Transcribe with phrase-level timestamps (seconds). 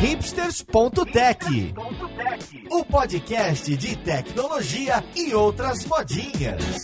[0.00, 1.74] hipsters.tech,
[2.70, 6.80] o podcast de tecnologia e outras modinhas.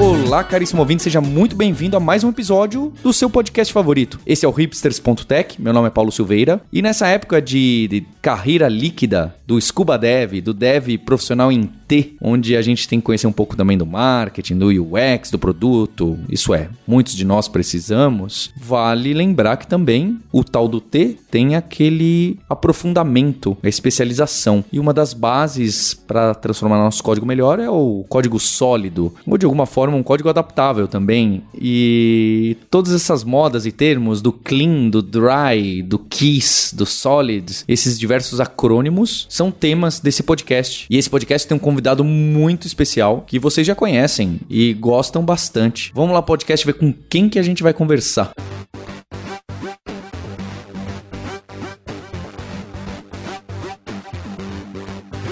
[0.00, 4.18] Olá, caríssimo ouvinte, seja muito bem-vindo a mais um episódio do seu podcast favorito.
[4.26, 8.66] Esse é o hipsters.tech, meu nome é Paulo Silveira, e nessa época de, de carreira
[8.66, 13.26] líquida do Scuba Dev, do Dev profissional em T, onde a gente tem que conhecer
[13.26, 18.52] um pouco também do marketing, do UX, do produto, isso é, muitos de nós precisamos,
[18.56, 24.64] vale lembrar que também o tal do T tem aquele aprofundamento, a especialização.
[24.72, 29.46] E uma das bases para transformar nosso código melhor é o código sólido, ou de
[29.46, 31.42] alguma forma um código adaptável também.
[31.60, 37.98] E todas essas modas e termos do clean, do dry, do kiss, do solid, esses
[37.98, 40.86] diversos acrônimos são temas desse podcast.
[40.90, 45.90] E esse podcast tem um convidado muito especial que vocês já conhecem e gostam bastante.
[45.94, 48.32] Vamos lá, podcast, ver com quem que a gente vai conversar.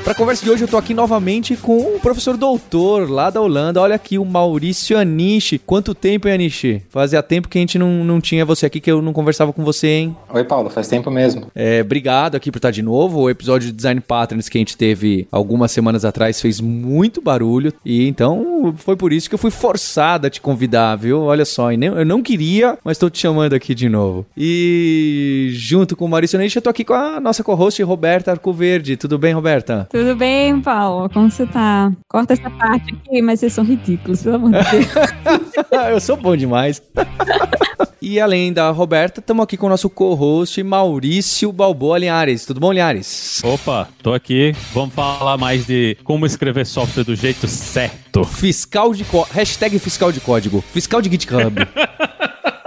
[0.08, 3.42] Para a conversa de hoje, eu tô aqui novamente com o professor doutor lá da
[3.42, 3.78] Holanda.
[3.78, 5.58] Olha aqui o Maurício Anishi.
[5.58, 6.82] Quanto tempo, hein, Anishi?
[6.88, 9.62] Fazia tempo que a gente não, não tinha você aqui, que eu não conversava com
[9.62, 10.16] você, hein?
[10.32, 11.48] Oi, Paulo, faz tempo mesmo.
[11.54, 13.20] É, obrigado aqui por estar de novo.
[13.20, 17.70] O episódio de Design Patterns que a gente teve algumas semanas atrás fez muito barulho.
[17.84, 21.20] E então foi por isso que eu fui forçado a te convidar, viu?
[21.20, 24.24] Olha só, eu não queria, mas tô te chamando aqui de novo.
[24.34, 28.96] E junto com o Maurício Anishi, eu tô aqui com a nossa co-host Roberta Arcoverde.
[28.96, 29.86] Tudo bem, Roberta?
[29.97, 31.08] Tudo bem, Paulo?
[31.10, 31.92] Como você tá?
[32.08, 34.86] Corta essa parte aqui, mas vocês são ridículos, pelo amor de Deus.
[35.90, 36.82] eu sou bom demais.
[38.00, 42.44] e além da Roberta, estamos aqui com o nosso co-host Maurício Balboa Linhares.
[42.44, 43.42] Tudo bom, Linhares?
[43.44, 44.54] Opa, tô aqui.
[44.72, 48.24] Vamos falar mais de como escrever software do jeito certo.
[48.24, 49.32] Fiscal de código.
[49.32, 50.62] Hashtag fiscal de código.
[50.72, 51.54] Fiscal de GitHub.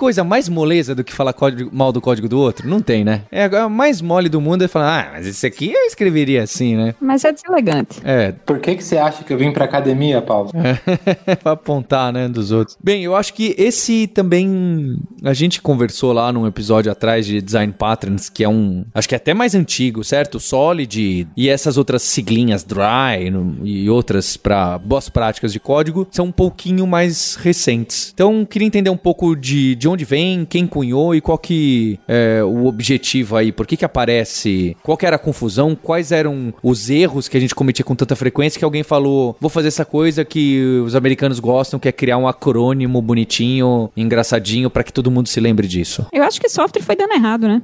[0.00, 2.66] Coisa mais moleza do que falar código, mal do código do outro?
[2.66, 3.22] Não tem, né?
[3.30, 6.74] É a mais mole do mundo é falar, ah, mas esse aqui eu escreveria assim,
[6.74, 6.94] né?
[7.00, 8.00] Mas é deselegante.
[8.02, 8.32] É.
[8.32, 10.50] Por que, que você acha que eu vim pra academia, Paulo?
[10.54, 12.76] É, pra apontar, né, dos outros.
[12.82, 14.98] Bem, eu acho que esse também.
[15.22, 18.84] A gente conversou lá num episódio atrás de Design Patterns, que é um.
[18.94, 20.40] Acho que é até mais antigo, certo?
[20.40, 23.30] Solid e essas outras siglinhas, Dry
[23.64, 28.10] e outras para boas práticas de código, são um pouquinho mais recentes.
[28.14, 32.42] Então, queria entender um pouco de de, onde vem, quem cunhou e qual que é
[32.42, 36.90] o objetivo aí, por que que aparece, qual que era a confusão, quais eram os
[36.90, 40.24] erros que a gente cometia com tanta frequência que alguém falou, vou fazer essa coisa
[40.24, 45.28] que os americanos gostam, que é criar um acrônimo bonitinho, engraçadinho, para que todo mundo
[45.28, 46.06] se lembre disso.
[46.12, 47.62] Eu acho que software foi dando errado, né?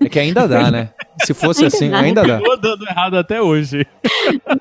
[0.00, 0.90] É que ainda dá, né?
[1.24, 1.98] Se fosse ainda assim, dá.
[2.00, 2.38] ainda dá.
[2.38, 3.86] Continua dando errado até hoje.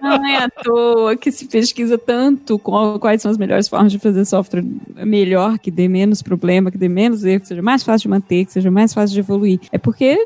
[0.01, 4.25] Não é à toa que se pesquisa tanto quais são as melhores formas de fazer
[4.25, 4.63] software
[5.05, 8.45] melhor, que dê menos problema, que dê menos erro, que seja mais fácil de manter,
[8.45, 9.59] que seja mais fácil de evoluir.
[9.71, 10.17] É porque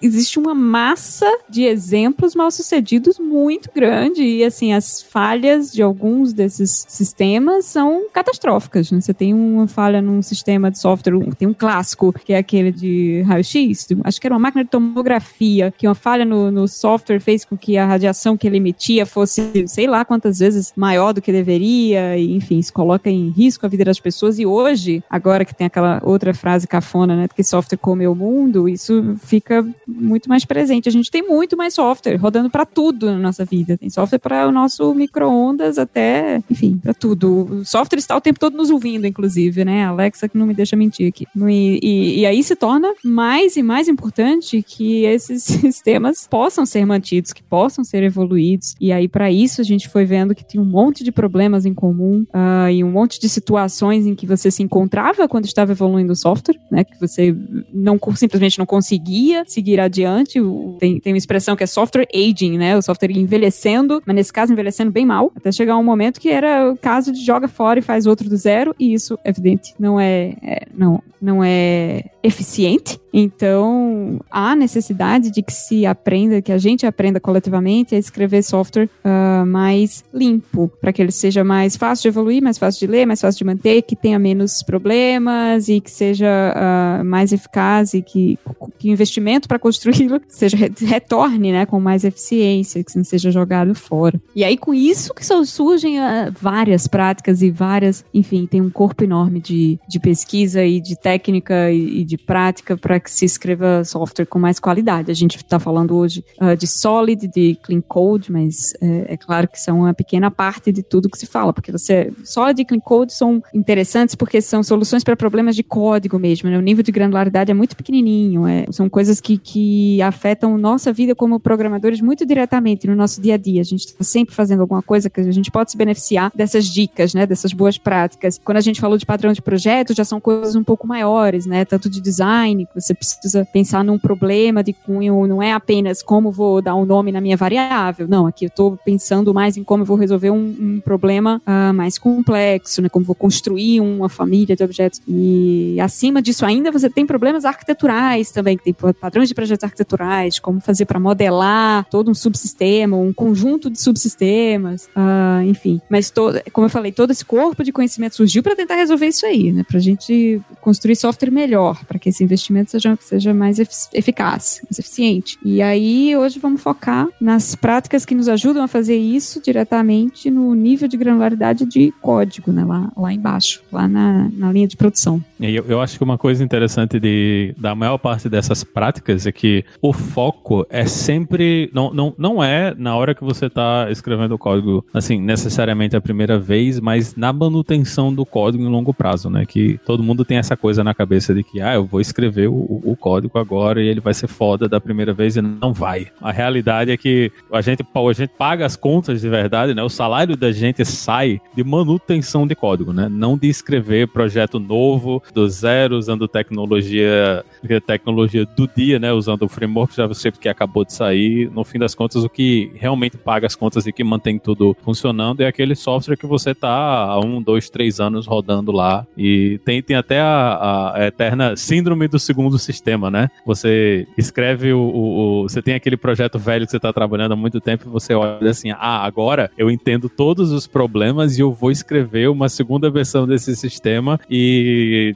[0.00, 6.32] existe uma massa de exemplos mal sucedidos muito grande e assim as falhas de alguns
[6.32, 8.90] desses sistemas são catastróficas.
[8.90, 9.00] Né?
[9.00, 13.22] Você tem uma falha num sistema de software, tem um clássico que é aquele de
[13.26, 17.44] raio-x, acho que era uma máquina de tomografia, que uma falha no, no software fez
[17.44, 21.30] com que a radiação que ele emitia fosse, sei lá quantas vezes maior do que
[21.30, 24.38] deveria, e enfim, isso coloca em risco a vida das pessoas.
[24.38, 28.68] E hoje, agora que tem aquela outra frase cafona, né, que software comeu o mundo,
[28.68, 30.88] isso fica muito mais presente.
[30.88, 33.76] A gente tem muito mais software rodando para tudo na nossa vida.
[33.76, 37.60] Tem software para o nosso micro-ondas até, enfim, para tudo.
[37.60, 39.84] O software está o tempo todo nos ouvindo, inclusive, né?
[39.84, 41.26] Alexa que não me deixa mentir aqui.
[41.48, 46.84] E, e, e aí se torna mais e mais importante que esses sistemas possam ser
[46.84, 48.74] mantidos, que possam ser evoluídos.
[48.80, 51.74] E aí, para isso, a gente foi vendo que tinha um monte de problemas em
[51.74, 56.12] comum uh, e um monte de situações em que você se encontrava quando estava evoluindo
[56.12, 56.84] o software, né?
[56.84, 57.34] Que você
[57.72, 60.40] não simplesmente não conseguia seguir adiante.
[60.78, 62.76] Tem, tem uma expressão que é software aging, né?
[62.76, 66.72] O software envelhecendo, mas nesse caso envelhecendo bem mal, até chegar um momento que era
[66.72, 70.34] o caso de joga fora e faz outro do zero, e isso, evidente, não é,
[70.42, 72.98] é não, não é eficiente.
[73.12, 78.88] Então, há necessidade de que se aprenda, que a gente aprenda coletivamente a escrever software
[79.04, 83.06] uh, mais limpo, para que ele seja mais fácil de evoluir, mais fácil de ler,
[83.06, 88.02] mais fácil de manter, que tenha menos problemas e que seja uh, mais eficaz e
[88.02, 88.38] que,
[88.78, 93.74] que o investimento para construí-lo seja retorne, né, com mais eficiência, que não seja jogado
[93.74, 94.20] fora.
[94.34, 99.04] E aí, com isso que surgem uh, várias práticas e várias, enfim, tem um corpo
[99.04, 103.84] enorme de, de pesquisa e de técnica e, e de prática para que se escreva
[103.84, 105.10] software com mais qualidade.
[105.10, 109.48] A gente está falando hoje uh, de Solid, de Clean Code, mas é, é, claro
[109.48, 112.80] que são uma pequena parte de tudo que se fala, porque você Solid e Clean
[112.80, 116.48] Code são interessantes porque são soluções para problemas de código mesmo.
[116.48, 116.58] Né?
[116.58, 118.46] O nível de granularidade é muito pequenininho.
[118.46, 123.34] É, são coisas que, que afetam nossa vida como programadores muito diretamente no nosso dia
[123.34, 123.60] a dia.
[123.60, 127.12] A gente está sempre fazendo alguma coisa que a gente pode se beneficiar dessas dicas,
[127.12, 127.26] né?
[127.26, 128.40] Dessas boas práticas.
[128.42, 131.64] Quando a gente falou de padrão de projeto, já são coisas um pouco maiores, né?
[131.66, 136.30] Tanto de design, que você precisa pensar num problema de cunho, não é apenas como
[136.30, 138.08] vou dar um nome na minha variável.
[138.08, 141.74] Não, aqui eu estou pensando mais em como eu vou resolver um, um problema uh,
[141.74, 142.88] mais complexo, né?
[142.88, 145.02] Como vou construir uma família de objetos.
[145.06, 148.72] E acima disso ainda você tem problemas arquiteturais também, que tem
[149.18, 154.88] padrões de projetos arquiteturais, como fazer para modelar todo um subsistema, um conjunto de subsistemas,
[154.96, 155.80] uh, enfim.
[155.90, 156.12] Mas,
[156.52, 159.64] como eu falei, todo esse corpo de conhecimento surgiu para tentar resolver isso aí, né?
[159.66, 163.58] Para a gente construir software melhor, para que esse investimento seja, seja mais
[163.92, 165.38] eficaz, mais eficiente.
[165.44, 170.54] E aí, hoje vamos focar nas práticas que nos ajudam a fazer isso diretamente no
[170.54, 172.64] nível de granularidade de código, né?
[172.64, 175.22] Lá, lá embaixo, lá na, na linha de produção.
[175.40, 179.64] Eu, eu acho que uma coisa interessante de, da maior parte dessas práticas é que
[179.80, 181.70] o foco é sempre.
[181.72, 186.00] Não, não, não é na hora que você está escrevendo o código, assim, necessariamente a
[186.00, 189.44] primeira vez, mas na manutenção do código em longo prazo, né?
[189.46, 192.80] Que todo mundo tem essa coisa na cabeça de que, ah, eu vou escrever o,
[192.84, 196.08] o código agora e ele vai ser foda da primeira vez e não vai.
[196.20, 199.82] A realidade é que a gente, a gente paga as contas de verdade, né?
[199.82, 203.08] O salário da gente sai de manutenção de código, né?
[203.08, 207.44] Não de escrever projeto novo, do zero, usando tecnologia,
[207.86, 209.12] tecnologia do dia, né?
[209.12, 211.50] Usando o framework JavaScript que acabou de sair.
[211.50, 215.40] No fim das contas, o que realmente paga as contas e que mantém tudo funcionando
[215.40, 219.06] é aquele software que você tá há um, dois, três anos rodando lá.
[219.16, 223.30] E tem, tem até a, a eterna síndrome do segundo sistema, né?
[223.44, 227.36] Você escreve o, o, o, Você tem aquele projeto velho que você está trabalhando há
[227.36, 231.52] muito tempo e você olha assim: ah, agora eu entendo todos os problemas e eu
[231.52, 235.14] vou escrever uma segunda versão desse sistema e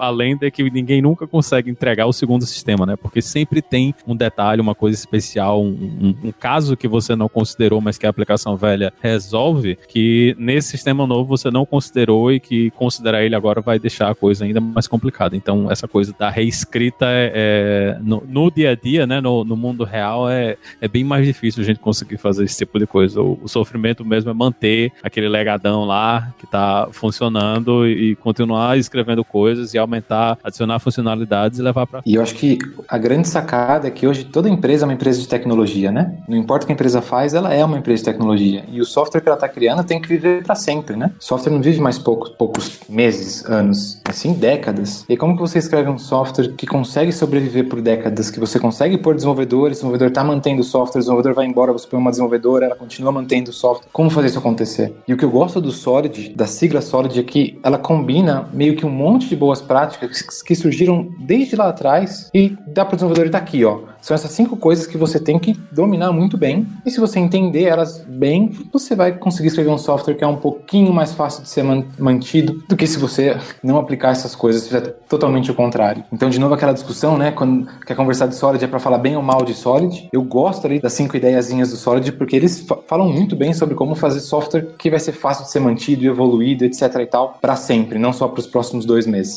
[0.00, 2.96] além de que ninguém nunca consegue entregar o segundo sistema, né?
[3.12, 7.28] Porque sempre tem um detalhe, uma coisa especial, um, um, um, caso que você não
[7.28, 12.40] considerou, mas que a aplicação velha resolve, que nesse sistema novo você não considerou e
[12.40, 15.36] que considerar ele agora vai deixar a coisa ainda mais complicada.
[15.36, 19.20] Então, essa coisa da reescrita é, é no, no, dia a dia, né?
[19.20, 22.78] No, no, mundo real, é, é bem mais difícil a gente conseguir fazer esse tipo
[22.78, 23.20] de coisa.
[23.20, 28.78] O, o sofrimento mesmo é manter aquele legadão lá que está funcionando e, e continuar
[28.78, 32.00] escrevendo coisas e aumentar, adicionar funcionalidades e levar para.
[32.06, 32.56] E eu acho que
[32.88, 36.14] a grande sacada é que hoje toda empresa é uma empresa de tecnologia, né?
[36.28, 38.64] Não importa o que a empresa faz, ela é uma empresa de tecnologia.
[38.70, 41.10] E o software que ela está criando tem que viver para sempre, né?
[41.20, 45.04] O software não vive mais poucos, poucos meses, anos, assim décadas.
[45.08, 48.96] E como que você escreve um software que consegue sobreviver por décadas, que você consegue
[48.96, 52.10] pôr desenvolvedores, o desenvolvedor está mantendo o software, o desenvolvedor vai embora, você põe uma
[52.10, 53.88] desenvolvedora, ela continua mantendo o software.
[53.92, 54.94] Como fazer isso acontecer?
[55.06, 58.76] E o que eu gosto do Solid, da sigla Solid, é que ela combina meio
[58.76, 62.98] que um monte de boas práticas que surgiram desde lá atrás e dá para o
[62.98, 63.78] desenvolvedor daqui, ó.
[64.02, 66.66] São essas cinco coisas que você tem que dominar muito bem.
[66.84, 70.36] E se você entender elas bem, você vai conseguir escrever um software que é um
[70.36, 71.64] pouquinho mais fácil de ser
[71.98, 76.04] mantido do que se você não aplicar essas coisas, fizer totalmente o contrário.
[76.12, 77.30] Então, de novo, aquela discussão, né?
[77.30, 80.08] Quando quer conversar de Solid é para falar bem ou mal de Solid.
[80.12, 83.94] Eu gosto ali das cinco ideiazinhas do Solid porque eles falam muito bem sobre como
[83.94, 87.98] fazer software que vai ser fácil de ser mantido, evoluído, etc e tal, para sempre,
[87.98, 89.36] não só para os próximos dois meses.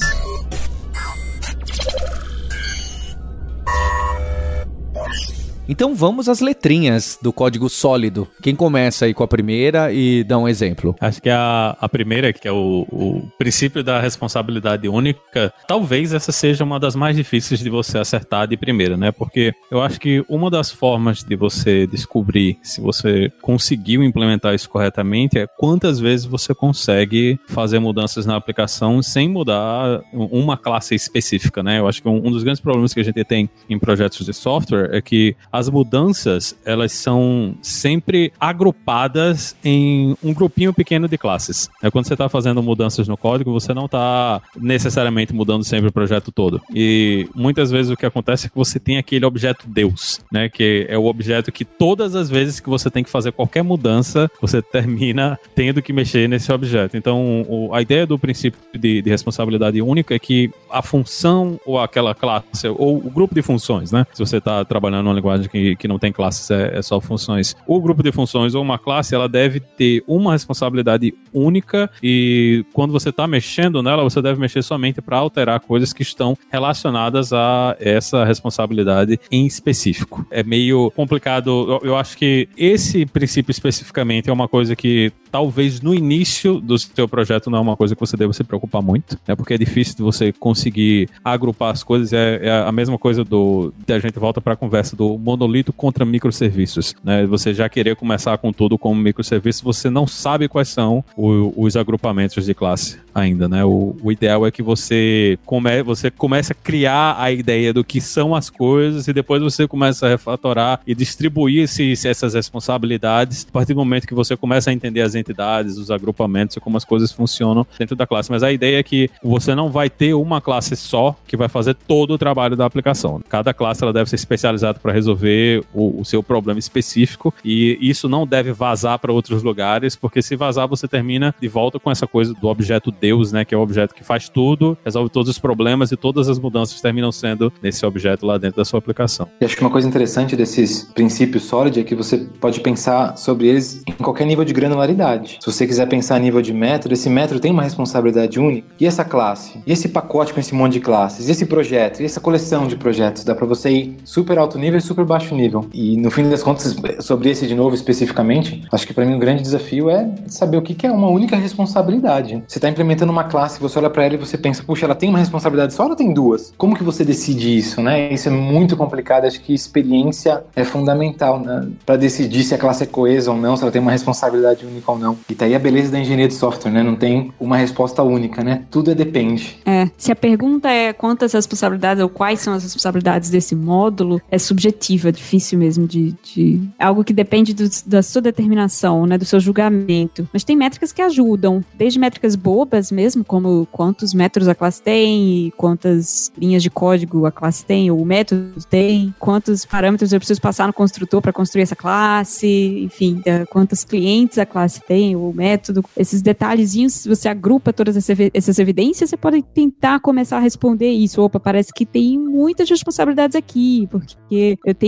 [5.67, 8.27] Então vamos às letrinhas do código sólido.
[8.41, 10.95] Quem começa aí com a primeira e dá um exemplo?
[11.01, 16.31] Acho que a, a primeira, que é o, o princípio da responsabilidade única, talvez essa
[16.31, 19.11] seja uma das mais difíceis de você acertar de primeira, né?
[19.11, 24.69] Porque eu acho que uma das formas de você descobrir se você conseguiu implementar isso
[24.69, 31.63] corretamente é quantas vezes você consegue fazer mudanças na aplicação sem mudar uma classe específica,
[31.63, 31.79] né?
[31.79, 34.33] Eu acho que um, um dos grandes problemas que a gente tem em projetos de
[34.33, 41.69] software é que as mudanças, elas são sempre agrupadas em um grupinho pequeno de classes.
[41.81, 45.93] É quando você está fazendo mudanças no código, você não está necessariamente mudando sempre o
[45.93, 46.61] projeto todo.
[46.73, 50.49] E muitas vezes o que acontece é que você tem aquele objeto Deus, né?
[50.49, 54.29] Que é o objeto que todas as vezes que você tem que fazer qualquer mudança,
[54.41, 56.97] você termina tendo que mexer nesse objeto.
[56.97, 61.79] Então, o, a ideia do princípio de, de responsabilidade única é que a função ou
[61.79, 64.05] aquela classe, ou o grupo de funções, né?
[64.13, 67.55] Se você está trabalhando numa linguagem que, que não tem classes, é, é só funções.
[67.67, 72.91] O grupo de funções ou uma classe, ela deve ter uma responsabilidade única e quando
[72.91, 77.75] você está mexendo nela, você deve mexer somente para alterar coisas que estão relacionadas a
[77.79, 80.25] essa responsabilidade em específico.
[80.31, 81.79] É meio complicado.
[81.83, 86.77] Eu, eu acho que esse princípio especificamente é uma coisa que talvez no início do
[86.77, 89.35] seu projeto não é uma coisa que você deva se preocupar muito, né?
[89.35, 92.13] Porque é difícil de você conseguir agrupar as coisas.
[92.13, 93.73] É, é a mesma coisa do.
[93.87, 97.25] A gente volta para a conversa do monolito contra microserviços, né?
[97.25, 101.75] Você já querer começar com tudo como microserviço, você não sabe quais são o, os
[101.75, 103.63] agrupamentos de classe ainda, né?
[103.63, 108.01] O, o, ideal é que você, come, você comece a criar a ideia do que
[108.01, 113.51] são as coisas e depois você começa a refatorar e distribuir esse, essas responsabilidades a
[113.51, 116.85] partir do momento que você começa a entender as entidades, os agrupamentos e como as
[116.85, 118.31] coisas funcionam dentro da classe.
[118.31, 121.73] Mas a ideia é que você não vai ter uma classe só que vai fazer
[121.73, 123.21] todo o trabalho da aplicação.
[123.29, 125.24] Cada classe ela deve ser especializada para resolver
[125.73, 130.35] o, o seu problema específico e isso não deve vazar para outros lugares, porque se
[130.35, 133.61] vazar você termina de volta com essa coisa do objeto Deus, né, que é o
[133.61, 137.85] objeto que faz tudo, resolve todos os problemas e todas as mudanças terminam sendo nesse
[137.85, 139.27] objeto lá dentro da sua aplicação.
[139.41, 143.47] E acho que uma coisa interessante desses princípios Solid é que você pode pensar sobre
[143.47, 145.37] eles em qualquer nível de granularidade.
[145.39, 148.67] Se você quiser pensar a nível de método, esse método tem uma responsabilidade única.
[148.79, 149.61] E essa classe?
[149.65, 151.27] E esse pacote com esse monte de classes?
[151.27, 152.01] E esse projeto?
[152.01, 153.23] E essa coleção de projetos?
[153.23, 155.65] Dá para você ir super alto nível e super baixo nível.
[155.73, 159.15] E no fim das contas, sobre esse de novo especificamente, acho que para mim o
[159.15, 162.43] um grande desafio é saber o que é uma única responsabilidade.
[162.47, 165.09] Você está implementando uma classe, você olha para ela e você pensa, puxa, ela tem
[165.09, 166.53] uma responsabilidade só ela tem duas?
[166.57, 168.11] Como que você decide isso, né?
[168.11, 169.25] Isso é muito complicado.
[169.25, 171.67] Acho que experiência é fundamental né?
[171.85, 174.91] para decidir se a classe é coesa ou não, se ela tem uma responsabilidade única
[174.91, 175.17] ou não.
[175.29, 176.83] E tá aí a beleza da engenharia de software, né?
[176.83, 178.63] Não tem uma resposta única, né?
[178.69, 179.57] Tudo é depende.
[179.65, 179.89] É.
[179.97, 184.94] Se a pergunta é quantas responsabilidades ou quais são as responsabilidades desse módulo, é subjetiva,
[185.03, 186.61] é difícil mesmo de, de...
[186.79, 189.17] É algo que depende do, da sua determinação, né?
[189.17, 190.27] Do seu julgamento.
[190.31, 195.51] Mas tem métricas que ajudam, desde métricas bobas mesmo, como quantos métodos a classe tem,
[195.57, 200.41] quantas linhas de código a classe tem, ou o método tem, quantos parâmetros eu preciso
[200.41, 205.83] passar no construtor para construir essa classe, enfim, quantos clientes a classe tem, o método,
[205.97, 211.21] esses detalhezinhos, se você agrupa todas essas evidências, você pode tentar começar a responder isso.
[211.21, 214.84] Opa, parece que tem muitas responsabilidades aqui, porque eu tenho,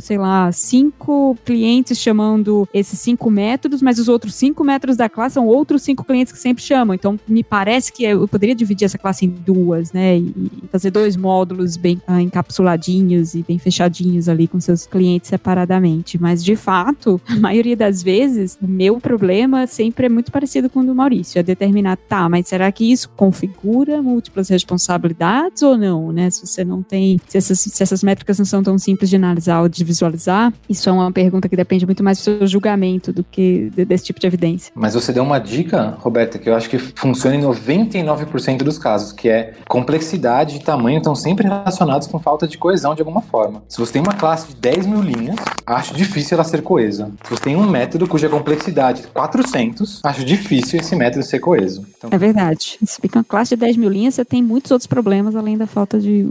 [0.00, 5.34] sei lá, cinco clientes chamando esses cinco métodos, mas os outros cinco métodos da classe
[5.34, 6.94] são outros cinco clientes que sempre chamam.
[6.94, 10.18] Então, me parece que eu poderia dividir essa classe em duas, né?
[10.18, 16.20] E fazer dois módulos bem ah, encapsuladinhos e bem fechadinhos ali com seus clientes separadamente.
[16.20, 20.80] Mas, de fato, a maioria das vezes, o meu problema sempre é muito parecido com
[20.80, 21.38] o do Maurício.
[21.38, 26.30] É determinar, tá, mas será que isso configura múltiplas responsabilidades ou não, né?
[26.30, 29.62] Se você não tem, se essas, se essas métricas não são tão simples de analisar
[29.62, 33.24] ou de visualizar, isso é uma pergunta que depende muito mais do seu julgamento do
[33.24, 34.72] que desse tipo de evidência.
[34.74, 39.12] Mas você deu uma dica, Roberta, que eu acho que funciona em 99% dos casos,
[39.12, 43.62] que é complexidade e tamanho estão sempre relacionados com falta de coesão de alguma forma.
[43.68, 47.10] Se você tem uma classe de 10 mil linhas, acho difícil ela ser coesa.
[47.24, 51.86] Se você tem um método cuja complexidade é 400, acho difícil esse método ser coeso.
[51.96, 52.10] Então...
[52.12, 52.78] É verdade.
[52.84, 55.66] Se fica uma classe de 10 mil linhas, você tem muitos outros problemas além da
[55.66, 56.28] falta de.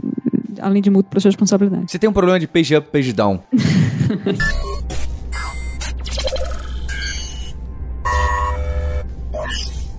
[0.60, 1.90] além de múltiplas responsabilidades.
[1.90, 3.40] Você tem um problema de page up, page down.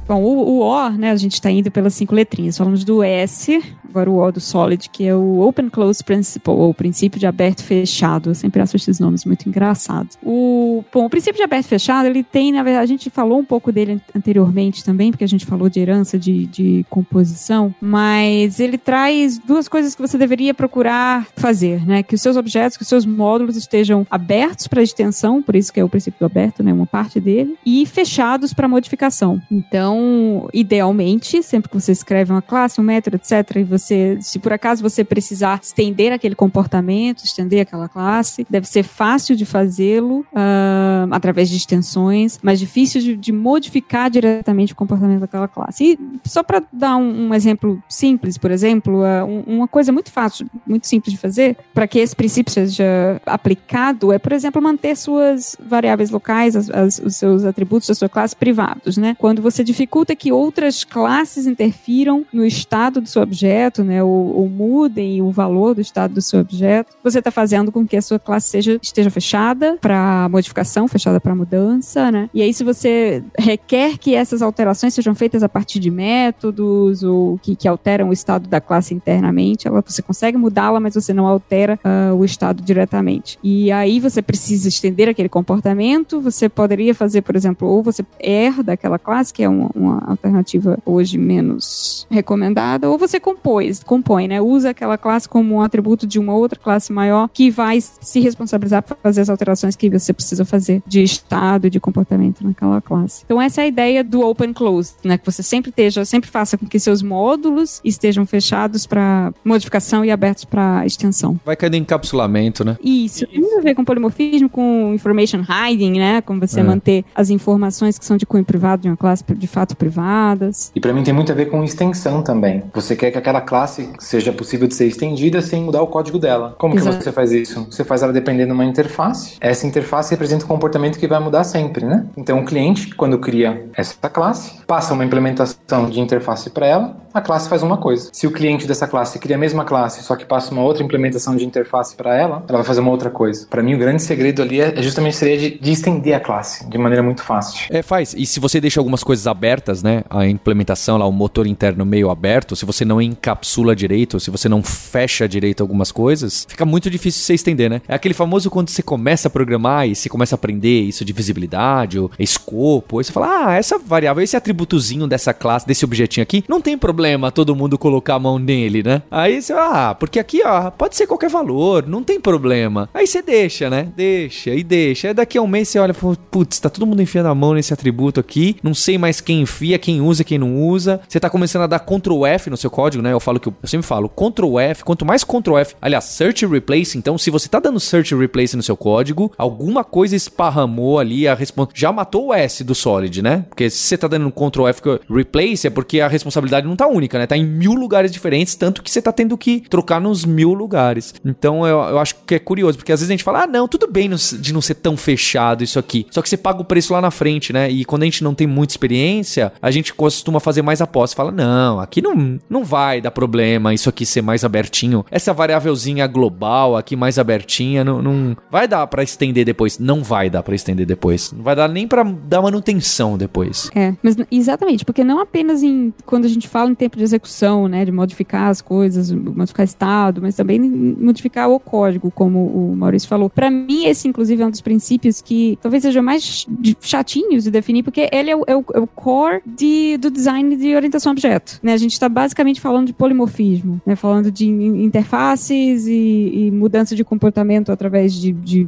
[0.08, 2.58] Bom, o, o O, né, a gente está indo pelas cinco letrinhas.
[2.58, 6.70] Falamos do S, agora o O do Solid, que é o Open Close Principle, ou
[6.70, 8.32] o princípio de aberto fechado.
[8.32, 10.18] Eu sempre acho esses nomes muito engraçados.
[10.24, 13.46] O, bom, o princípio de aberto fechado, ele tem, na verdade, a gente falou um
[13.46, 18.78] pouco dele anteriormente também, porque a gente falou de herança de, de composição, mas ele
[18.78, 22.04] traz duas coisas que você deveria procurar fazer, né?
[22.04, 25.80] Que os seus objetos, que os seus módulos estejam abertos para extensão, por isso que
[25.80, 26.72] é o princípio aberto, né?
[26.74, 29.42] Uma parte dele, e fechados para modificação.
[29.52, 34.40] Então, idealmente, sempre que você escreve uma classe, um método, etc., e você você, se
[34.40, 40.20] por acaso você precisar estender aquele comportamento, estender aquela classe, deve ser fácil de fazê-lo
[40.32, 45.84] uh, através de extensões, mas difícil de, de, modificar diretamente o comportamento daquela classe.
[45.94, 50.12] E só para dar um, um, exemplo simples, por exemplo, uh, um, uma coisa muito
[50.12, 54.96] fácil, muito simples de fazer, para que esse princípio seja aplicado, é, por exemplo, manter
[54.96, 59.16] suas variáveis locais, as, as, os seus atributos da sua classe privados, né?
[59.18, 64.36] Quando você dificulta que outras classes interfiram no estado do seu objeto objeto, né, ou,
[64.36, 68.01] ou mudem o valor do estado do seu objeto, você está fazendo com que a
[68.01, 72.30] sua classe seja, esteja fechada para modificação, fechada para mudança, né?
[72.34, 77.38] E aí, se você requer que essas alterações sejam feitas a partir de métodos ou
[77.42, 81.28] que, que alteram o estado da classe internamente, ela, você consegue mudá-la, mas você não
[81.28, 83.40] altera uh, o estado diretamente.
[83.44, 88.74] E aí você precisa estender aquele comportamento, você poderia fazer, por exemplo, ou você herda
[88.74, 94.41] aquela classe, que é uma, uma alternativa hoje menos recomendada, ou você compõe, compõe, né?
[94.41, 98.84] Usa aquela classe como um atributo de uma outra classe maior que vai se responsabilizar
[98.84, 103.24] por fazer as alterações que você precisa fazer de estado e de comportamento naquela classe.
[103.25, 105.18] Então essa é a ideia do open close, né?
[105.18, 110.12] Que você sempre esteja, sempre faça com que seus módulos estejam fechados para modificação e
[110.12, 111.39] abertos para extensão.
[111.46, 112.77] Vai cair no encapsulamento, né?
[112.84, 113.25] Isso.
[113.27, 116.22] Tem a ver com polimorfismo, com information hiding, né?
[116.22, 116.63] Como você é.
[116.63, 120.72] manter as informações que são de cunho privado de uma classe de fato privadas.
[120.75, 122.63] E para mim tem muito a ver com extensão também.
[122.74, 126.55] Você quer que aquela classe seja possível de ser estendida sem mudar o código dela.
[126.58, 127.00] Como Exato.
[127.00, 127.67] que você faz isso?
[127.70, 129.36] Você faz ela dependendo de uma interface.
[129.41, 132.05] Essa interface representa um comportamento que vai mudar sempre, né?
[132.15, 137.20] Então o cliente, quando cria essa classe, passa uma implementação de interface para ela, a
[137.20, 138.10] classe faz uma coisa.
[138.13, 141.36] Se o cliente dessa classe cria a mesma classe, só que passa uma outra implementação
[141.36, 143.48] de interface para ela, ela vai fazer uma outra coisa.
[143.50, 146.65] Para mim, o grande segredo ali é, é justamente seria de, de, estender a classe
[146.70, 147.67] de maneira muito fácil.
[147.70, 148.13] É, faz.
[148.17, 150.03] E se você deixa algumas coisas abertas, né?
[150.10, 153.01] A implementação lá, o motor interno meio aberto, se você não
[153.42, 157.82] encapsula direito, se você não fecha direito algumas coisas, fica muito difícil você estender, né?
[157.88, 161.12] É aquele famoso quando você começa a programar e você começa a aprender isso de
[161.12, 166.24] visibilidade, ou escopo, aí você fala, ah, essa variável, esse atributozinho dessa classe, desse objetinho
[166.24, 169.02] aqui, não tem problema todo mundo colocar a mão nele, né?
[169.10, 172.90] Aí você, ah, porque aqui, ó, pode ser qualquer valor, não tem problema.
[172.94, 173.92] Aí você deixa, né?
[173.96, 175.08] Deixa e deixa.
[175.08, 177.74] Aí daqui a um mês você olha, putz, tá todo mundo enfiando a mão nesse
[177.74, 181.02] atributo aqui, não sei mais quem enfia, quem usa, quem não usa.
[181.08, 183.16] Você tá começando a dar Ctrl F no seu código, né?
[183.22, 186.98] Falo que eu, eu sempre falo Ctrl F, quanto mais Ctrl F, aliás, Search Replace,
[186.98, 191.34] então se você tá dando Search Replace no seu código, alguma coisa esparramou ali a
[191.34, 191.74] resposta.
[191.75, 193.46] Já matou o S do Solid, né?
[193.50, 197.18] Porque se você tá dando Ctrl F Replace é porque a responsabilidade não tá única,
[197.18, 197.28] né?
[197.28, 201.13] Tá em mil lugares diferentes, tanto que você tá tendo que trocar nos mil lugares.
[201.24, 203.68] Então eu, eu acho que é curioso, porque às vezes a gente fala, ah, não,
[203.68, 206.08] tudo bem de não ser tão fechado isso aqui.
[206.10, 207.70] Só que você paga o preço lá na frente, né?
[207.70, 211.16] E quando a gente não tem muita experiência, a gente costuma fazer mais apostas.
[211.16, 215.06] Fala, não, aqui não, não vai dar problema isso aqui ser mais abertinho.
[215.12, 219.77] Essa variávelzinha global aqui mais abertinha, não, não vai dar para estender depois.
[219.80, 221.32] Não vai dar para estender depois.
[221.32, 223.70] Não vai dar nem para dar manutenção depois.
[223.75, 227.68] É, mas exatamente, porque não apenas em quando a gente fala em tempo de execução,
[227.68, 233.07] né, de modificar as coisas, modificar estado, mas também modificar o código, como o Maurício
[233.07, 233.29] falou.
[233.29, 236.48] Para mim, esse inclusive é um dos princípios que talvez seja mais
[236.79, 240.55] chatinhos de definir, porque ele é o, é o, é o core de, do design
[240.55, 241.59] de orientação a objeto.
[241.62, 241.74] Né?
[241.74, 243.96] A gente está basicamente falando de polimorfismo, né?
[243.96, 248.66] falando de interfaces e, e mudança de comportamento através de, de,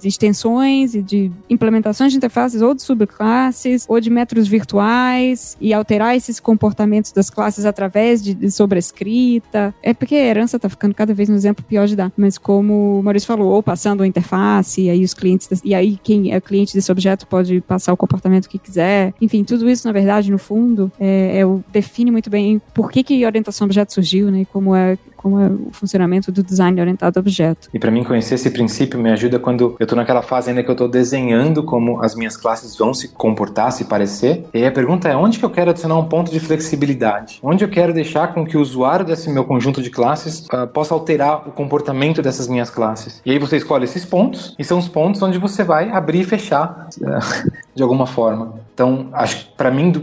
[0.00, 5.74] de, extensões e de implementações de interfaces ou de subclasses ou de métodos virtuais e
[5.74, 9.74] alterar esses comportamentos das classes através de, de sobrescrita.
[9.82, 12.10] É porque a herança está ficando cada vez um exemplo pior de dar.
[12.16, 15.98] Mas como o Maurício falou, ou passando a interface, e aí os clientes, e aí
[16.02, 19.12] quem é cliente desse objeto pode passar o comportamento que quiser.
[19.20, 23.26] Enfim, tudo isso, na verdade, no fundo, é, é define muito bem por que, que
[23.26, 24.46] orientação a objeto surgiu, né?
[24.52, 27.70] Como é como é o funcionamento do design orientado a objeto.
[27.72, 30.68] E para mim conhecer esse princípio me ajuda quando eu estou naquela fase ainda que
[30.68, 34.44] eu estou desenhando como as minhas classes vão se comportar, se parecer.
[34.52, 37.38] E a pergunta é onde que eu quero adicionar um ponto de flexibilidade?
[37.42, 40.92] Onde eu quero deixar com que o usuário desse meu conjunto de classes uh, possa
[40.92, 43.22] alterar o comportamento dessas minhas classes?
[43.24, 46.24] E aí você escolhe esses pontos e são os pontos onde você vai abrir e
[46.24, 48.60] fechar uh, de alguma forma.
[48.74, 50.02] Então, acho que para mim, do,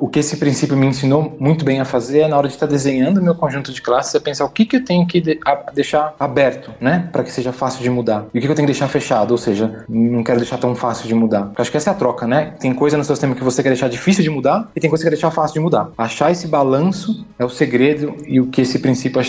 [0.00, 2.66] o que esse princípio me ensinou muito bem a fazer é na hora de estar
[2.66, 5.38] desenhando meu conjunto de classes, é pensar o que, que eu tenho que de,
[5.74, 7.08] deixar aberto, né?
[7.12, 8.26] Para que seja fácil de mudar.
[8.34, 10.74] E o que, que eu tenho que deixar fechado, ou seja, não quero deixar tão
[10.74, 11.46] fácil de mudar.
[11.46, 12.54] Porque acho que essa é a troca, né?
[12.58, 15.02] Tem coisa no seu sistema que você quer deixar difícil de mudar e tem coisa
[15.02, 15.90] que quer deixar fácil de mudar.
[15.96, 19.20] Achar esse balanço é o segredo e o que esse princípio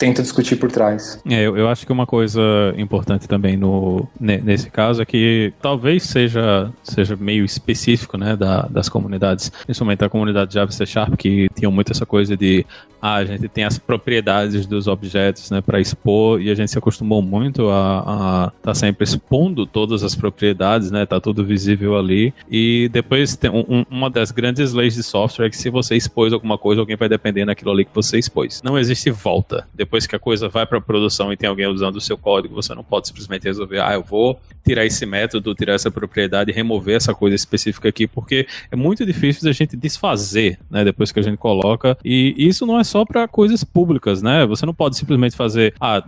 [0.00, 1.20] tenta discutir por trás.
[1.28, 2.40] É, eu, eu acho que uma coisa
[2.78, 8.88] importante também no, nesse caso é que talvez seja, seja meio específico né, da, das
[8.88, 12.64] comunidades, principalmente a comunidade Java C Sharp, que tinham muito essa coisa de
[13.02, 16.78] ah, a gente tem as propriedades dos objetos né, para expor e a gente se
[16.78, 21.06] acostumou muito a estar tá sempre expondo todas as propriedades, né?
[21.06, 22.34] Tá tudo visível ali.
[22.50, 26.32] E depois tem um, uma das grandes leis de software é que se você expôs
[26.32, 28.60] alguma coisa, alguém vai depender naquilo ali que você expôs.
[28.62, 32.00] Não existe volta depois que a coisa vai para produção e tem alguém usando o
[32.00, 35.90] seu código, você não pode simplesmente resolver, ah, eu vou tirar esse método, tirar essa
[35.90, 41.12] propriedade, remover essa coisa específica aqui, porque é muito difícil da gente desfazer, né, depois
[41.12, 41.96] que a gente coloca.
[42.04, 44.46] E isso não é só para coisas públicas, né?
[44.46, 46.02] Você não pode simplesmente fazer, ah,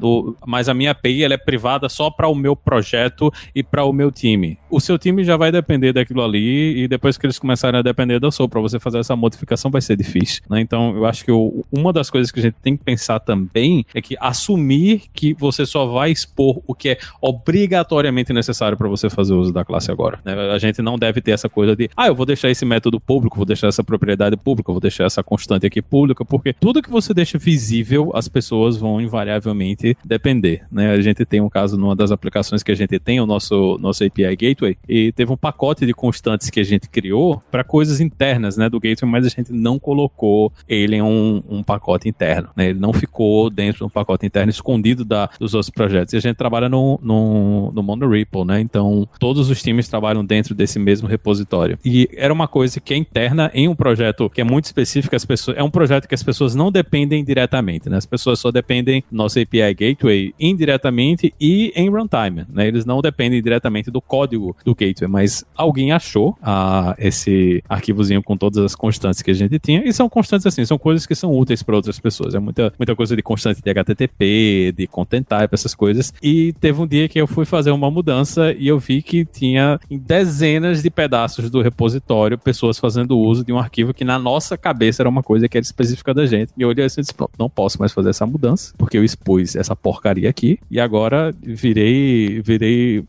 [0.47, 3.93] mas a minha API ela é privada só para o meu projeto e para o
[3.93, 4.59] meu time.
[4.71, 8.19] O seu time já vai depender daquilo ali e depois que eles começarem a depender
[8.21, 10.61] da sua, para você fazer essa modificação vai ser difícil, né?
[10.61, 11.33] Então, eu acho que
[11.73, 15.65] uma das coisas que a gente tem que pensar também é que assumir que você
[15.67, 20.21] só vai expor o que é obrigatoriamente necessário para você fazer uso da classe agora.
[20.25, 20.35] Né?
[20.53, 23.37] A gente não deve ter essa coisa de, ah, eu vou deixar esse método público,
[23.37, 27.15] vou deixar essa propriedade pública, vou deixar essa constante aqui pública, porque tudo que você
[27.15, 30.63] deixa visível, as pessoas vão invariavelmente depender.
[30.71, 30.91] Né?
[30.93, 34.05] A gente tem um caso numa das aplicações que a gente tem, o nosso, nosso
[34.05, 38.57] API Gateway, e teve um pacote de constantes que a gente criou para coisas internas
[38.57, 42.51] né, do Gateway, mas a gente não colocou ele em um, um pacote interno.
[42.57, 42.71] Né?
[42.71, 46.15] Ele não ficou dentro de um pacote interno escondido da, dos outros projetos.
[46.15, 48.61] E a gente trabalha no, no, no Monorepo, né?
[48.61, 51.79] Então, todos os times trabalham dentro desse mesmo repositório.
[51.85, 55.25] E era uma coisa que é interna em um projeto que é muito específico, as
[55.25, 57.97] pessoas, é um projeto que as pessoas não dependem diretamente, né?
[57.97, 62.67] As pessoas só dependem do nosso API Gateway indiretamente e em runtime, né?
[62.67, 68.37] Eles não dependem diretamente do código do gateway, mas alguém achou ah, esse arquivozinho com
[68.37, 71.37] todas as constantes que a gente tinha, e são constantes assim, são coisas que são
[71.37, 72.35] úteis para outras pessoas.
[72.35, 76.13] É muita, muita coisa de constante de HTTP, de content type, essas coisas.
[76.23, 79.79] E teve um dia que eu fui fazer uma mudança e eu vi que tinha
[79.91, 85.03] dezenas de pedaços do repositório pessoas fazendo uso de um arquivo que na nossa cabeça
[85.03, 86.53] era uma coisa que era específica da gente.
[86.57, 89.05] E eu olhei assim e disse, pronto, não posso mais fazer essa mudança, porque eu
[89.05, 93.05] expus essa porcaria aqui e agora virei virei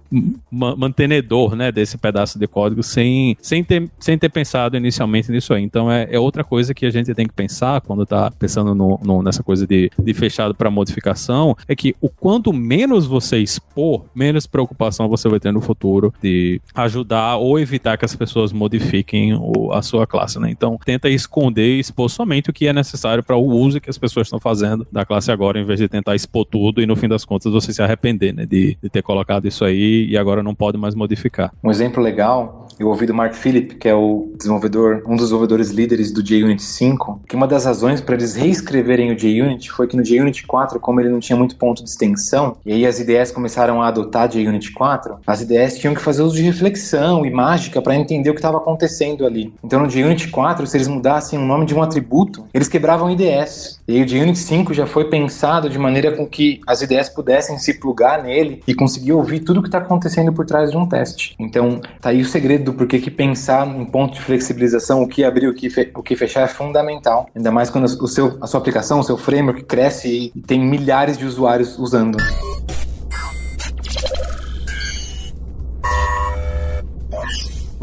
[0.52, 5.63] mantenedor, né, desse pedaço de código sem, sem, ter, sem ter pensado inicialmente nisso aí.
[5.63, 9.00] Então é, é outra coisa que a gente tem que pensar quando tá pensando no,
[9.04, 14.06] no nessa coisa de, de fechado para modificação, é que o quanto menos você expor,
[14.16, 19.34] menos preocupação você vai ter no futuro de ajudar ou evitar que as pessoas modifiquem
[19.34, 20.50] o, a sua classe, né?
[20.50, 23.98] Então, tenta esconder e expor somente o que é necessário para o uso que as
[23.98, 27.10] pessoas estão fazendo da classe agora, em vez de tentar expor tudo e no fim
[27.10, 28.46] das contas você se arrepender, né?
[28.46, 31.52] De, de ter colocado isso aí e agora não pode mais modificar.
[31.62, 35.69] Um exemplo legal, eu ouvi do Mark Phillip, que é o desenvolvedor, um dos desenvolvedores
[35.69, 39.96] líderes do JUnit 5, que uma das razões para eles reescreverem o JUnit foi que
[39.96, 43.32] no JUnit 4, como ele não tinha muito ponto de extensão, e aí as IDEs
[43.32, 47.82] começaram a adotar JUnit 4, as IDEs tinham que fazer uso de reflexão e mágica
[47.82, 49.54] para entender o que estava acontecendo ali.
[49.63, 53.80] Então no JUnit 4, se eles mudassem o nome de um atributo, eles quebravam IDEs.
[53.88, 57.74] E o JUnit 5 já foi pensado de maneira com que as IDEs pudessem se
[57.74, 61.36] plugar nele e conseguir ouvir tudo o que está acontecendo por trás de um teste.
[61.38, 65.24] Então, tá aí o segredo do porquê que pensar em ponto de flexibilização, o que
[65.24, 67.28] abrir, o que, o que fechar é fundamental.
[67.36, 71.17] Ainda mais quando o seu, a sua aplicação, o seu framework cresce e tem milhares
[71.17, 72.17] de usuários usando.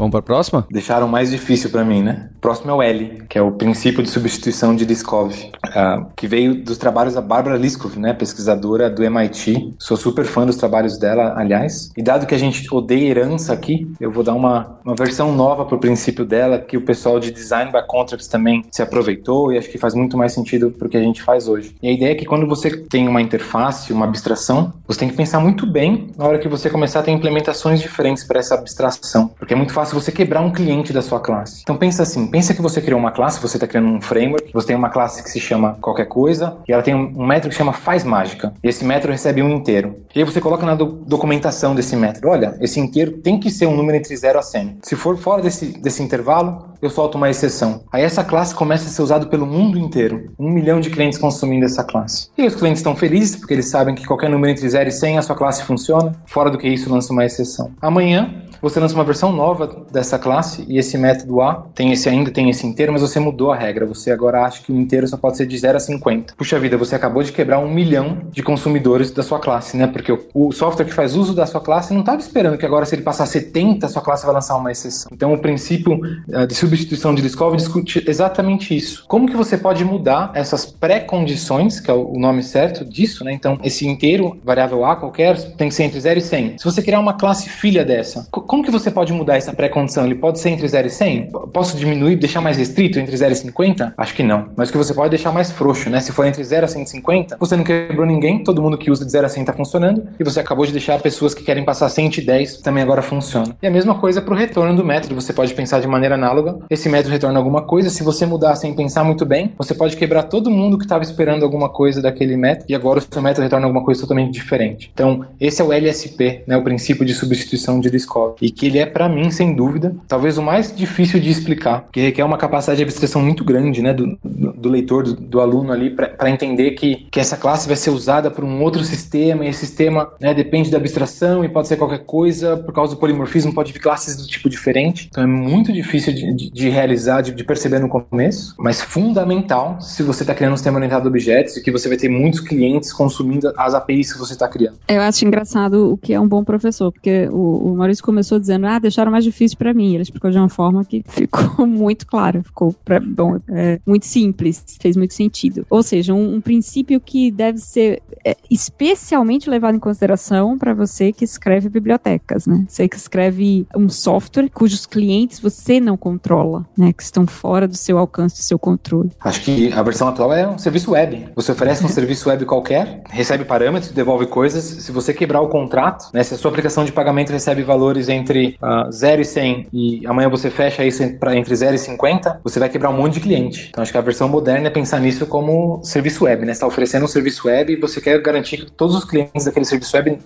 [0.01, 0.65] Vamos para a próxima?
[0.71, 2.31] Deixaram mais difícil para mim, né?
[2.41, 6.55] Próximo é o L, que é o princípio de substituição de Liskov, uh, que veio
[6.55, 9.75] dos trabalhos da Barbara Liskov, né, pesquisadora do MIT.
[9.77, 11.91] Sou super fã dos trabalhos dela, aliás.
[11.95, 15.65] E dado que a gente odeia herança aqui, eu vou dar uma, uma versão nova
[15.65, 19.59] para o princípio dela, que o pessoal de Design by Contracts também se aproveitou e
[19.59, 21.75] acho que faz muito mais sentido para o que a gente faz hoje.
[21.79, 25.15] E a ideia é que quando você tem uma interface, uma abstração, você tem que
[25.15, 29.27] pensar muito bem na hora que você começar a ter implementações diferentes para essa abstração,
[29.37, 31.61] porque é muito fácil você quebrar um cliente da sua classe.
[31.63, 34.67] Então pensa assim, pensa que você criou uma classe, você está criando um framework, você
[34.67, 37.73] tem uma classe que se chama qualquer coisa e ela tem um método que chama
[37.73, 38.53] faz mágica.
[38.63, 40.01] E esse método recebe um inteiro.
[40.15, 43.65] E aí você coloca na do documentação desse método, olha, esse inteiro tem que ser
[43.65, 44.79] um número entre 0 a 100.
[44.83, 47.83] Se for fora desse, desse intervalo, eu solto uma exceção.
[47.91, 50.33] Aí essa classe começa a ser usada pelo mundo inteiro.
[50.37, 52.29] Um milhão de clientes consumindo essa classe.
[52.37, 55.17] E os clientes estão felizes porque eles sabem que qualquer número entre 0 e 100
[55.17, 56.13] a sua classe funciona.
[56.25, 57.71] Fora do que isso, lança uma exceção.
[57.81, 62.31] Amanhã, você lança uma versão nova dessa classe e esse método A tem esse ainda
[62.31, 63.85] tem esse inteiro, mas você mudou a regra.
[63.85, 66.33] Você agora acha que o inteiro só pode ser de 0 a 50.
[66.35, 69.87] Puxa vida, você acabou de quebrar um milhão de consumidores da sua classe, né?
[69.87, 72.95] Porque o software que faz uso da sua classe não estava esperando que agora, se
[72.95, 75.09] ele passar 70, a sua classe vai lançar uma exceção.
[75.11, 75.99] Então, o princípio
[76.31, 79.05] eh, de substituição de Liskov discute exatamente isso.
[79.07, 83.33] Como que você pode mudar essas pré-condições, que é o nome certo disso, né?
[83.33, 86.57] Então, esse inteiro, variável A qualquer, tem que ser entre 0 e 100.
[86.57, 90.03] Se você criar uma classe filha dessa, como que você pode mudar essa pré-condição?
[90.03, 91.29] Ele pode ser entre 0 e 100?
[91.53, 93.93] Posso diminuir, deixar mais restrito entre 0 e 50?
[93.97, 94.49] Acho que não.
[94.57, 96.01] Mas o que você pode deixar mais frouxo, né?
[96.01, 99.11] Se for entre 0 a 150, você não quebrou ninguém, todo mundo que usa de
[99.13, 102.57] 0 a 100 tá funcionando, e você acabou de deixar pessoas que querem passar 110
[102.57, 103.55] também agora funcionam.
[103.63, 106.59] E a mesma coisa para o retorno do método, você pode pensar de maneira análoga,
[106.69, 110.23] esse método retorna alguma coisa, se você mudar sem pensar muito bem, você pode quebrar
[110.23, 113.65] todo mundo que estava esperando alguma coisa daquele método, e agora o seu método retorna
[113.65, 114.91] alguma coisa totalmente diferente.
[114.93, 118.79] Então, esse é o LSP, né, o princípio de substituição de Discovery, e que ele
[118.79, 122.77] é, para mim, sem dúvida, talvez o mais difícil de explicar, porque requer uma capacidade
[122.77, 127.07] de abstração muito grande né, do, do leitor, do, do, aluno ali, para entender que,
[127.11, 130.71] que essa classe vai ser usada por um outro sistema, e esse sistema né, depende
[130.71, 134.27] da abstração e pode ser qualquer coisa, por causa do polimorfismo, pode vir classes do
[134.27, 135.07] tipo diferente.
[135.09, 139.79] Então é muito difícil de, de, de realizar, de, de, perceber no começo, mas fundamental
[139.81, 142.39] se você está criando um sistema orientado a objetos e que você vai ter muitos
[142.39, 144.77] clientes consumindo as APIs que você está criando.
[144.87, 148.67] Eu acho engraçado o que é um bom professor, porque o, o Maurício começou dizendo,
[148.67, 149.93] ah, deixaram mais difícil para mim.
[149.93, 154.63] Ele explicou de uma forma que ficou muito claro, ficou pra, bom, é, muito simples,
[154.79, 155.65] fez muito sentido.
[155.69, 161.11] Ou seja, um, um princípio que deve ser é, especialmente levado em consideração para você
[161.11, 162.65] que escreve bibliotecas, né?
[162.67, 166.93] Você que escreve um software cujos clientes você não controla, né?
[166.93, 169.11] Que estão fora do seu alcance, do seu controle.
[169.19, 171.29] Acho que a versão atual é um serviço web.
[171.35, 174.63] Você oferece um serviço web qualquer, recebe parâmetros, devolve coisas.
[174.63, 176.23] Se você quebrar o contrato, né?
[176.23, 180.07] Se a sua aplicação de pagamento recebe valores entre uh, ah, 0 e 100 e
[180.07, 183.21] amanhã você fecha isso para entre 0 e 50, você vai quebrar um monte de
[183.21, 183.67] cliente.
[183.69, 186.53] Então acho que a versão moderna é pensar nisso como serviço web, né?
[186.53, 189.65] Você está oferecendo um serviço web e você quer garantir que todos os clientes daquele
[189.65, 190.17] serviço web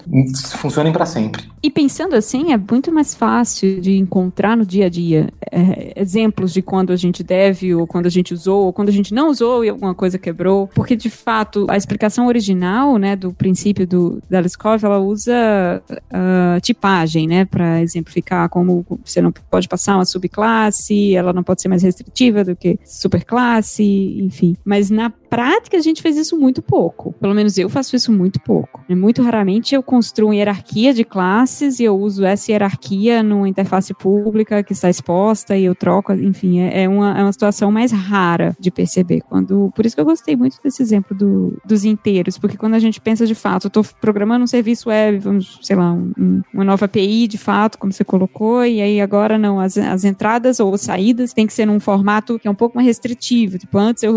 [0.58, 1.44] funcionem para sempre.
[1.64, 6.54] E pensando assim, é muito mais fácil de encontrar no dia a dia é, exemplos
[6.54, 9.30] de quando a gente deve, ou quando a gente usou, ou quando a gente não
[9.30, 10.68] usou e alguma coisa quebrou.
[10.74, 16.62] Porque, de fato, a explicação original, né, do princípio do, da Liskov, ela usa uh,
[16.62, 21.68] tipagem, né, para exemplificar como você não pode passar uma subclasse, ela não pode ser
[21.68, 23.84] mais restritiva do que superclasse,
[24.20, 24.56] enfim.
[24.64, 27.14] Mas na prática, a gente fez isso muito pouco.
[27.20, 28.82] Pelo menos eu faço isso muito pouco.
[28.88, 34.64] Muito raramente eu construo hierarquia de classes e eu uso essa hierarquia numa interface pública
[34.64, 38.56] que está exposta e eu troco, enfim, é, é uma, é uma situação mais rara
[38.58, 39.22] de perceber.
[39.28, 42.80] Quando, por isso que eu gostei muito desse exemplo do, dos inteiros, porque quando a
[42.80, 46.64] gente pensa de fato, eu estou programando um serviço web, vamos, sei lá, um, uma
[46.64, 50.78] nova API de fato, como você colocou, e aí agora não, as, as entradas ou
[50.78, 53.58] saídas tem que ser num formato que é um pouco mais restritivo.
[53.58, 54.16] Tipo, antes eu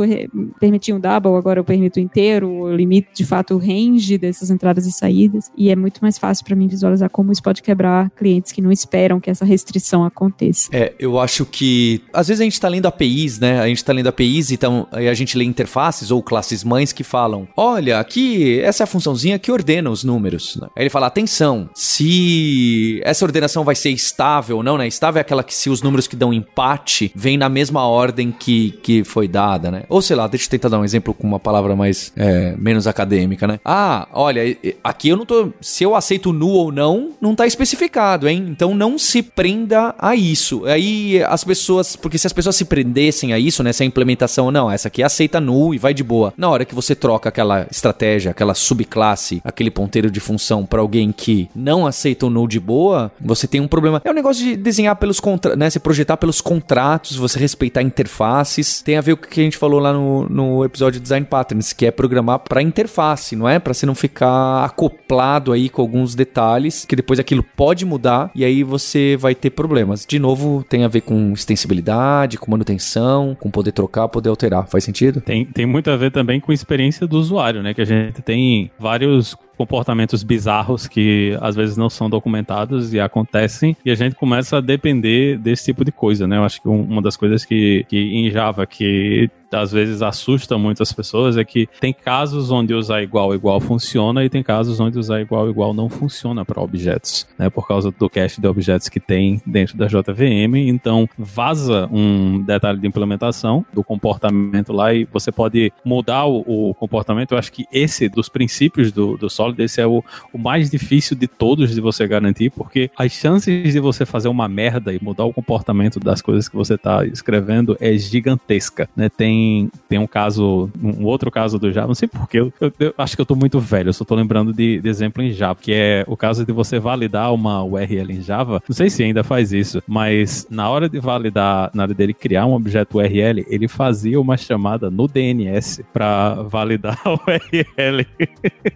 [0.60, 4.86] permitia um double, agora eu permito inteiro, eu limito de fato o range dessas entradas
[4.86, 8.52] e saídas, e é muito mais fácil para mim visualizar como isso pode quebrar clientes
[8.52, 10.68] que não esperam que essa restrição aconteça.
[10.72, 13.60] É, eu acho que às vezes a gente está lendo APIs, né?
[13.60, 17.48] A gente está lendo APIs, então a gente lê interfaces ou classes mães que falam:
[17.56, 20.56] olha, aqui essa é a funçãozinha que ordena os números.
[20.56, 20.68] Né?
[20.76, 24.86] Aí ele fala: atenção, se essa ordenação vai ser estável ou não, né?
[24.86, 28.72] Estável é aquela que se os números que dão empate vêm na mesma ordem que,
[28.82, 29.84] que foi dada, né?
[29.88, 32.86] Ou sei lá, deixa eu tentar dar um exemplo com uma palavra mais é, menos
[32.86, 33.60] acadêmica, né?
[33.64, 35.50] Ah, olha, aqui eu não tô.
[35.60, 38.46] Se eu aceito nu ou não, não tá especificado, hein?
[38.48, 40.64] Então não se prenda a isso.
[40.66, 41.96] Aí as pessoas.
[41.96, 43.72] Porque se as pessoas se prendessem a isso, né?
[43.72, 46.32] Se a implementação, não, essa aqui aceita nu e vai de boa.
[46.36, 51.12] Na hora que você troca aquela estratégia, aquela subclasse, aquele ponteiro de função para alguém
[51.12, 54.00] que não aceita o nu de boa, você tem um problema.
[54.04, 55.70] É um negócio de desenhar pelos contratos, né?
[55.70, 58.82] Se projetar pelos contratos, você respeitar interfaces.
[58.82, 61.02] Tem a ver com o que a gente falou lá no, no episódio episódio de
[61.02, 63.58] Design Patterns, que é programar para interface, não é?
[63.58, 68.44] Para você não ficar acoplado aí com alguns detalhes, que depois aquilo pode mudar e
[68.44, 70.06] aí você vai ter problemas.
[70.06, 74.68] De novo, tem a ver com extensibilidade, com manutenção, com poder trocar, poder alterar.
[74.68, 75.20] Faz sentido?
[75.20, 77.74] Tem, tem muito a ver também com experiência do usuário, né?
[77.74, 83.76] Que a gente tem vários comportamentos bizarros que às vezes não são documentados e acontecem
[83.84, 86.36] e a gente começa a depender desse tipo de coisa, né?
[86.36, 90.92] Eu acho que uma das coisas que, que em Java que às vezes assusta muitas
[90.92, 95.20] pessoas é que tem casos onde usar igual igual funciona e tem casos onde usar
[95.20, 97.48] igual igual não funciona para objetos, né?
[97.48, 102.78] Por causa do cache de objetos que tem dentro da JVM, então vaza um detalhe
[102.78, 107.32] de implementação do comportamento lá e você pode mudar o, o comportamento.
[107.32, 111.16] Eu acho que esse dos princípios do, do Solid, esse é o, o mais difícil
[111.16, 115.24] de todos de você garantir, porque as chances de você fazer uma merda e mudar
[115.24, 119.08] o comportamento das coisas que você está escrevendo é gigantesca, né?
[119.08, 122.94] Tem tem, um caso, um outro caso do Java, não sei porquê, eu, eu, eu
[122.98, 125.58] acho que eu tô muito velho, eu só tô lembrando de, de, exemplo em Java,
[125.60, 129.24] que é o caso de você validar uma URL em Java, não sei se ainda
[129.24, 133.68] faz isso, mas na hora de validar, na hora dele criar um objeto URL, ele
[133.68, 138.06] fazia uma chamada no DNS para validar a URL,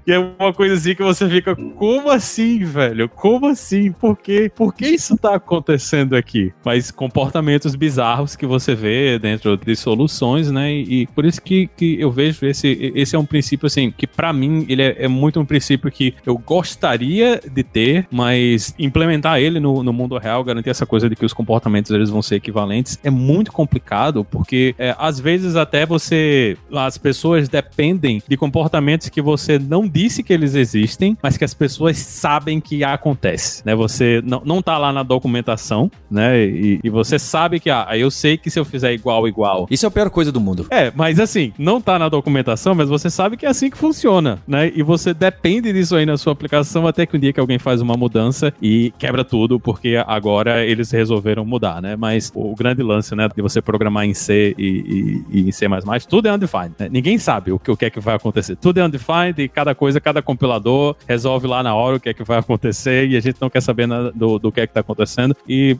[0.05, 3.09] que é uma coisa coisa assim que você fica, como assim, velho?
[3.09, 3.91] Como assim?
[3.91, 4.49] Por quê?
[4.55, 6.53] Por que isso tá acontecendo aqui?
[6.65, 10.73] Mas comportamentos bizarros que você vê dentro de soluções, né?
[10.73, 14.07] E, e por isso que, que eu vejo esse, esse é um princípio, assim, que
[14.07, 19.41] para mim ele é, é, muito um princípio que eu gostaria de ter, mas implementar
[19.41, 22.37] ele no, no mundo real, garantir essa coisa de que os comportamentos eles vão ser
[22.37, 29.09] equivalentes, é muito complicado, porque é, às vezes até você, as pessoas dependem de comportamentos
[29.09, 33.75] que você não disse que eles existem, mas que as pessoas sabem que acontece, né?
[33.75, 36.45] Você não, não tá lá na documentação, né?
[36.45, 39.67] E, e você sabe que, ah, eu sei que se eu fizer igual, igual.
[39.71, 40.67] Isso é a pior coisa do mundo.
[40.71, 44.39] É, mas assim, não tá na documentação, mas você sabe que é assim que funciona,
[44.47, 44.71] né?
[44.75, 47.81] E você depende disso aí na sua aplicação até que um dia que alguém faz
[47.81, 51.97] uma mudança e quebra tudo, porque agora eles resolveram mudar, né?
[51.97, 55.67] Mas o grande lance, né, de você programar em C e, e, e em C++,
[56.09, 56.73] tudo é undefined.
[56.79, 56.89] Né?
[56.91, 58.57] Ninguém sabe o que, o que é que vai acontecer.
[58.57, 62.15] Tudo é undefined e cada coisa, cada compilador resolve lá na hora o que é
[62.15, 64.73] que vai acontecer e a gente não quer saber nada do, do que é que
[64.73, 65.37] tá acontecendo.
[65.49, 65.77] E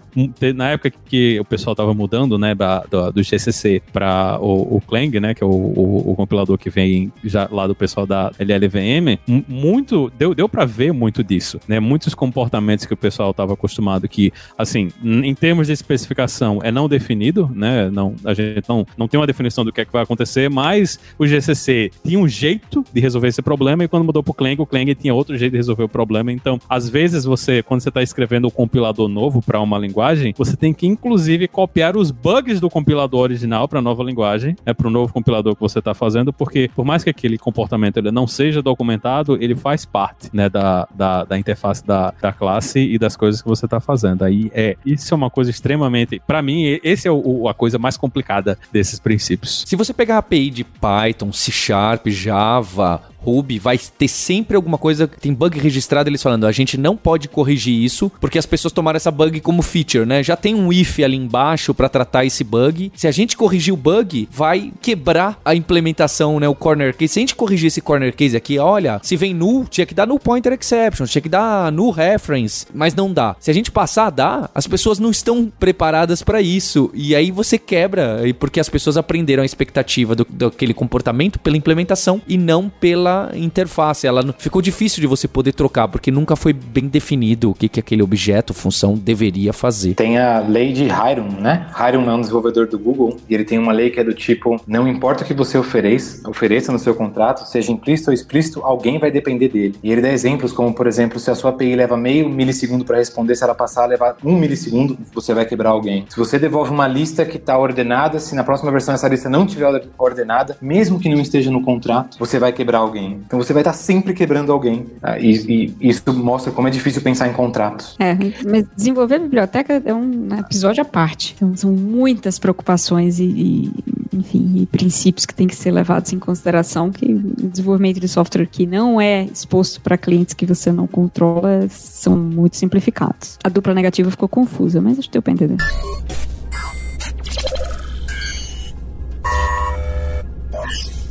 [0.55, 4.81] na época que o pessoal tava mudando, né, da, do, do GCC para o, o
[4.81, 8.31] Clang, né, que é o, o, o, compilador que vem já lá do pessoal da
[8.39, 13.55] LLVM, muito, deu, deu para ver muito disso, né, muitos comportamentos que o pessoal tava
[13.55, 18.87] acostumado que, assim, em termos de especificação é não definido, né, não, a gente não,
[18.97, 22.29] não tem uma definição do que é que vai acontecer, mas o GCC tinha um
[22.29, 25.53] jeito de resolver esse problema e quando mudou pro Clang, o Clang tinha outro jeito
[25.53, 29.41] de resolver o problema, então, às vezes você, quando você está escrevendo um compilador novo
[29.41, 33.83] para uma linguagem, você tem que inclusive copiar os bugs do compilador original para a
[33.83, 37.11] nova linguagem, é para o novo compilador que você está fazendo, porque por mais que
[37.11, 42.13] aquele comportamento ele não seja documentado, ele faz parte né, da, da, da interface da,
[42.21, 44.25] da classe e das coisas que você está fazendo.
[44.25, 47.97] Aí é isso é uma coisa extremamente, para mim, esse é o, a coisa mais
[47.97, 49.65] complicada desses princípios.
[49.67, 54.79] Se você pegar a API de Python, C Sharp, Java, Ruby, vai ter sempre alguma
[54.79, 58.73] coisa, tem bug registrado, eles falando, a gente não pode corrigir isso, porque as pessoas
[58.73, 60.23] tomaram essa bug como feature, né?
[60.23, 62.93] Já tem um if ali embaixo para tratar esse bug.
[62.95, 66.49] Se a gente corrigir o bug, vai quebrar a implementação, né?
[66.49, 67.13] O corner case.
[67.13, 70.07] Se a gente corrigir esse corner case aqui, olha, se vem null, tinha que dar
[70.07, 73.37] null pointer exception, tinha que dar null reference, mas não dá.
[73.39, 76.91] Se a gente passar a dar, as pessoas não estão preparadas para isso.
[76.95, 82.21] E aí você quebra, porque as pessoas aprenderam a expectativa do, daquele comportamento pela implementação
[82.27, 84.07] e não pela interface.
[84.07, 87.81] Ela ficou difícil de você poder trocar, porque nunca foi bem definido o que, que
[87.81, 89.95] aquele objeto, função, deveria fazer.
[89.95, 91.67] Tem a lei de Hiram, né?
[91.77, 94.61] Hiram é um desenvolvedor do Google e ele tem uma lei que é do tipo:
[94.67, 98.99] não importa o que você ofereça, ofereça no seu contrato, seja implícito ou explícito, alguém
[98.99, 99.75] vai depender dele.
[99.83, 102.99] E ele dá exemplos como, por exemplo, se a sua API leva meio milissegundo para
[102.99, 106.05] responder, se ela passar a levar um milissegundo, você vai quebrar alguém.
[106.09, 109.45] Se você devolve uma lista que está ordenada, se na próxima versão essa lista não
[109.45, 113.21] estiver ordenada, mesmo que não esteja no contrato, você vai quebrar alguém alguém.
[113.27, 114.87] Então você vai estar sempre quebrando alguém.
[115.01, 115.19] Tá?
[115.19, 117.97] E, e, isso mostra como é difícil pensar em contratos.
[117.99, 118.17] É,
[118.49, 121.35] mas desenvolver biblioteca é um episódio à parte.
[121.37, 123.73] Então são muitas preocupações e, e
[124.13, 128.47] enfim, e princípios que têm que ser levados em consideração que o desenvolvimento de software
[128.47, 133.39] que não é exposto para clientes que você não controla são muito simplificados.
[133.43, 135.57] A dupla negativa ficou confusa, mas acho que deu para entender.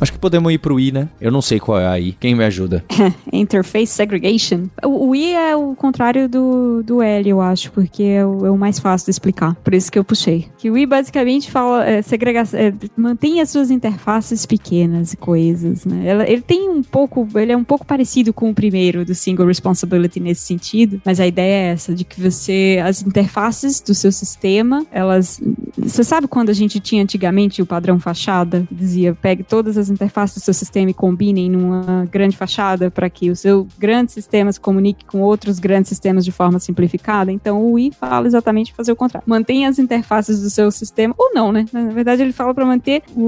[0.02, 1.08] Acho que podemos ir pro I, né?
[1.20, 2.10] Eu não sei qual é a I.
[2.18, 2.84] Quem me ajuda?
[3.32, 4.64] Interface Segregation.
[4.84, 8.58] O, I é o contrário do, do L, eu acho, porque é o, é o,
[8.58, 9.54] mais fácil de explicar.
[9.62, 10.48] Por isso que eu puxei.
[10.58, 15.84] Que o I basicamente fala é, segregação, é, mantém as suas interfaces pequenas e coisas,
[15.84, 16.02] né?
[16.04, 19.46] Ela, ele tem um pouco, ele é um pouco parecido com o primeiro do Single
[19.46, 24.10] Responsibility nesse sentido, mas a ideia é essa de que você as interfaces do seu
[24.10, 25.40] sistema, elas,
[25.82, 30.36] você sabe quando a gente tinha antigamente o padrão fachada, dizia pegue todas as interfaces
[30.36, 34.60] do seu sistema e combinem numa grande fachada para que o seu grande sistema se
[34.60, 37.32] comunique com outros grandes sistemas de forma simplificada.
[37.32, 39.24] Então o I fala exatamente fazer o contrário.
[39.26, 41.66] Mantenha as interfaces do seu sistema, ou não, né?
[41.72, 43.22] Na verdade, ele fala para manter o,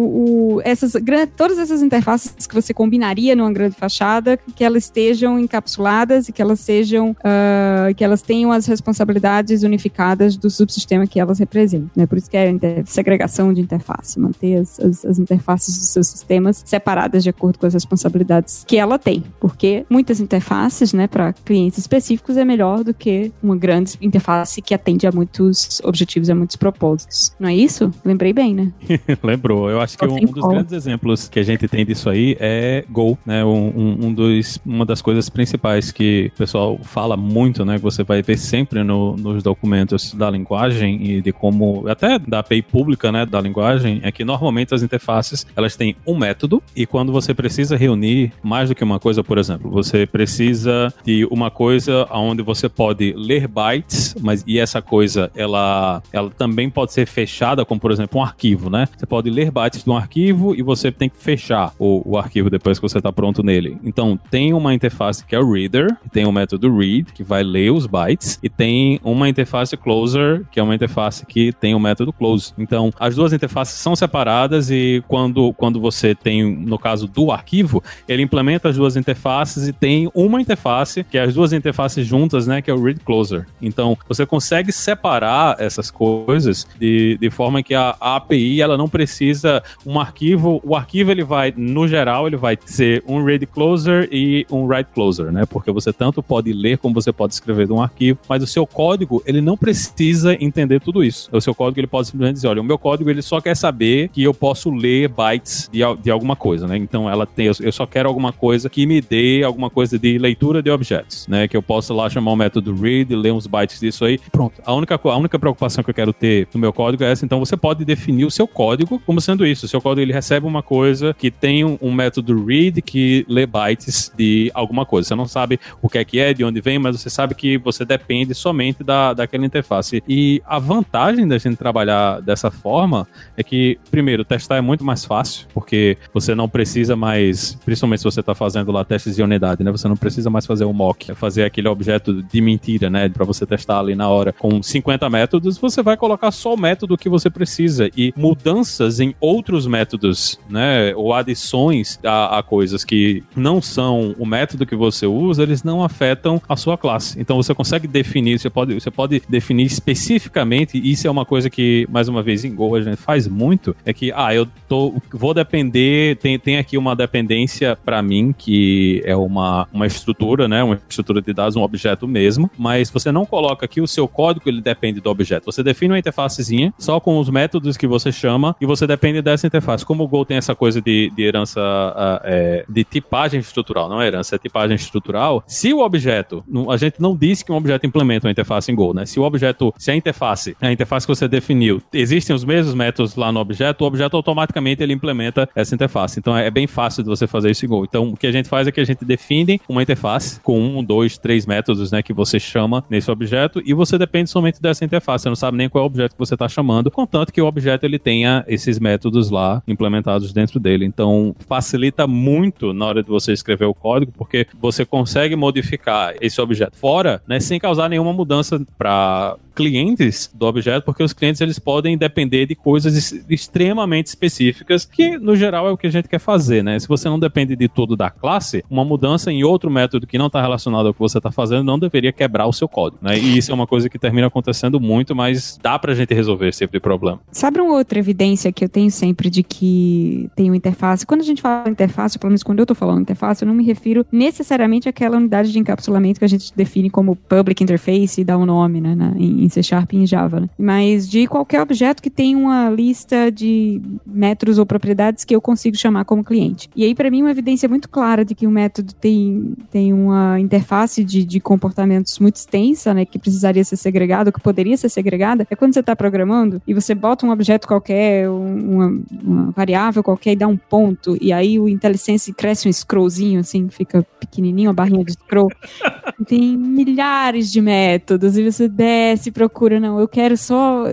[0.57, 0.93] o, essas,
[1.37, 6.40] todas essas interfaces que você combinaria numa grande fachada, que elas estejam encapsuladas e que
[6.40, 11.90] elas sejam, uh, que elas tenham as responsabilidades unificadas do subsistema que elas representam.
[11.97, 12.07] Né?
[12.07, 12.43] Por isso que é
[12.87, 17.66] segregação de interface, manter as, as, as interfaces dos seus sistemas separadas de acordo com
[17.66, 22.94] as responsabilidades que ela tem, porque muitas interfaces, né, para clientes específicos é melhor do
[22.94, 27.35] que uma grande interface que atende a muitos objetivos, a muitos propósitos.
[27.38, 27.90] Não é isso?
[28.04, 28.72] Lembrei bem, né?
[29.22, 29.70] Lembrou.
[29.70, 32.85] Eu acho que um, um, dos grandes exemplos que a gente tem disso aí é
[32.90, 33.44] Go, né?
[33.44, 37.76] Um, um, dos, uma das coisas principais que o pessoal fala muito, né?
[37.76, 42.40] Que você vai ver sempre no, nos documentos da linguagem e de como, até da
[42.40, 46.85] API pública, né, da linguagem, é que normalmente as interfaces, elas têm um método e
[46.85, 51.51] quando você precisa reunir mais do que uma coisa, por exemplo, você precisa de uma
[51.51, 57.07] coisa onde você pode ler bytes, mas e essa coisa, ela, ela também pode ser
[57.07, 58.88] fechada, como por exemplo um arquivo, né?
[58.97, 62.51] Você pode ler bytes de um arquivo e você tem que fechar o, o arquivo
[62.51, 63.79] depois que você está pronto nele.
[63.85, 67.70] Então, tem uma interface que é o reader, tem o método read, que vai ler
[67.70, 72.12] os bytes, e tem uma interface closer, que é uma interface que tem o método
[72.24, 72.54] close.
[72.56, 77.82] Então, as duas interfaces são separadas e quando, quando você tem, no caso do arquivo,
[78.08, 82.46] ele implementa as duas interfaces e tem uma interface, que é as duas interfaces juntas,
[82.46, 83.46] né, que é o read closer.
[83.60, 88.88] Então, você consegue separar essas coisas de, de forma que a, a API, ela não
[88.88, 94.08] precisa um arquivo, o arquivo ele vai, no geral, ele vai ser um read closer
[94.10, 95.44] e um write closer, né?
[95.44, 98.66] Porque você tanto pode ler como você pode escrever de um arquivo, mas o seu
[98.66, 101.29] código, ele não precisa entender tudo isso.
[101.31, 104.08] O seu código, ele pode simplesmente dizer, olha, o meu código, ele só quer saber
[104.08, 106.77] que eu posso ler bytes de, de alguma coisa, né?
[106.77, 110.62] Então, ela tem, eu só quero alguma coisa que me dê alguma coisa de leitura
[110.62, 111.48] de objetos, né?
[111.48, 114.19] Que eu possa lá chamar o método read, ler uns bytes disso aí.
[114.31, 114.62] Pronto.
[114.65, 117.25] A única, a única preocupação que eu quero ter no meu código é essa.
[117.25, 119.67] Então, você pode definir o seu código como sendo isso.
[119.67, 123.46] O seu código, ele recebe uma coisa que tem um, um método read que lê
[123.46, 125.08] bytes de alguma coisa.
[125.08, 127.58] Você não sabe o que é que é, de onde vem, mas você sabe que
[127.58, 130.02] você depende somente da, daquela interface.
[130.08, 135.05] E a vantagem da gente trabalhar dessa forma é que, primeiro, testar é muito mais
[135.05, 139.63] fácil, porque você não precisa mais, principalmente se você está fazendo lá testes de unidade,
[139.63, 139.71] né?
[139.71, 143.09] Você não precisa mais fazer o mock, é fazer aquele objeto de mentira, né?
[143.09, 146.96] Para você testar ali na hora com 50 métodos, você vai colocar só o método
[146.96, 150.94] que você precisa e mudanças em outros métodos, né?
[150.94, 155.83] Ou adições a, a coisas que não são o método que você usa, eles não
[155.83, 157.21] afetam a sua classe.
[157.21, 161.48] Então você consegue definir, você pode, você pode definir especificamente, e isso é uma coisa
[161.50, 165.01] que, mais uma vez, em Go a gente faz muito, é que, ah, eu tô,
[165.13, 170.65] vou depender, tem, tem aqui uma dependência para mim, que é uma, uma estrutura, né?
[170.65, 174.49] Uma estrutura de dados, um objeto mesmo, mas você não coloca aqui o seu código,
[174.49, 175.47] ele depende do objeto.
[175.47, 179.47] Você define uma interfacezinha só com os métodos que você chama e você depende dessa
[179.47, 179.87] interface.
[179.87, 184.03] Como o Go tem essa coisa de, de herança, uh, é, de tipagem estrutural, não
[184.03, 187.87] é herança, é tipagem estrutural, se o objeto, a gente não disse que um objeto
[187.87, 189.07] implementa uma interface em Go, né?
[189.07, 193.16] Se o objeto, se a interface, a interface que você definiu, existem os mesmos métodos
[193.16, 196.18] lá no objeto, o objeto automaticamente ele implementa essa interface.
[196.18, 197.85] Então é bem fácil de você fazer isso em Go.
[197.85, 200.83] Então o que a gente faz é que a gente define uma interface com um,
[200.83, 205.22] dois, três métodos, né, que você chama nesse objeto e você depende somente dessa interface.
[205.22, 207.46] Você não sabe nem qual é o objeto que você está chamando, contanto que o
[207.46, 210.85] objeto ele tenha esses métodos lá implementados dentro dele.
[210.85, 216.40] Então facilita muito na hora de você escrever o código, porque você consegue modificar esse
[216.40, 221.58] objeto fora, né, sem causar nenhuma mudança para clientes do objeto, porque os clientes eles
[221.65, 226.19] podem depender de coisas extremamente específicas, que no geral é o que a gente quer
[226.19, 226.79] fazer, né?
[226.79, 230.27] Se você não depende de tudo da classe, uma mudança em outro método que não
[230.27, 233.19] está relacionado ao que você está fazendo não deveria quebrar o seu código, né?
[233.19, 236.60] E isso é uma coisa que termina acontecendo muito, mas dá pra gente resolver esse
[236.60, 237.21] tipo de problema.
[237.33, 241.06] Sabe uma outra evidência que eu tenho sempre de que tem uma interface?
[241.06, 243.65] Quando a gente fala interface, pelo menos quando eu tô falando interface, eu não me
[243.65, 248.37] refiro necessariamente àquela unidade de encapsulamento que a gente define como public interface e dá
[248.37, 250.48] um nome, né, em C Sharp e em Java, né?
[250.58, 255.77] Mas de qualquer objeto que tem uma lista de métodos ou propriedades que eu consigo
[255.77, 256.69] chamar como cliente.
[256.75, 260.38] E aí, para mim, uma evidência muito clara de que o método tem, tem uma
[260.40, 265.46] interface de, de comportamentos muito extensa, né, que precisaria ser segregada, que poderia ser segregada,
[265.50, 270.33] é quando você está programando e você bota um objeto qualquer, uma, uma, variável qualquer
[270.33, 274.73] e dá um ponto, e aí o IntelliSense cresce um scrollzinho, assim, fica pequenininho, a
[274.73, 275.48] barrinha de scroll.
[276.27, 280.85] tem milhares de métodos e você desce, procura, não, eu quero só.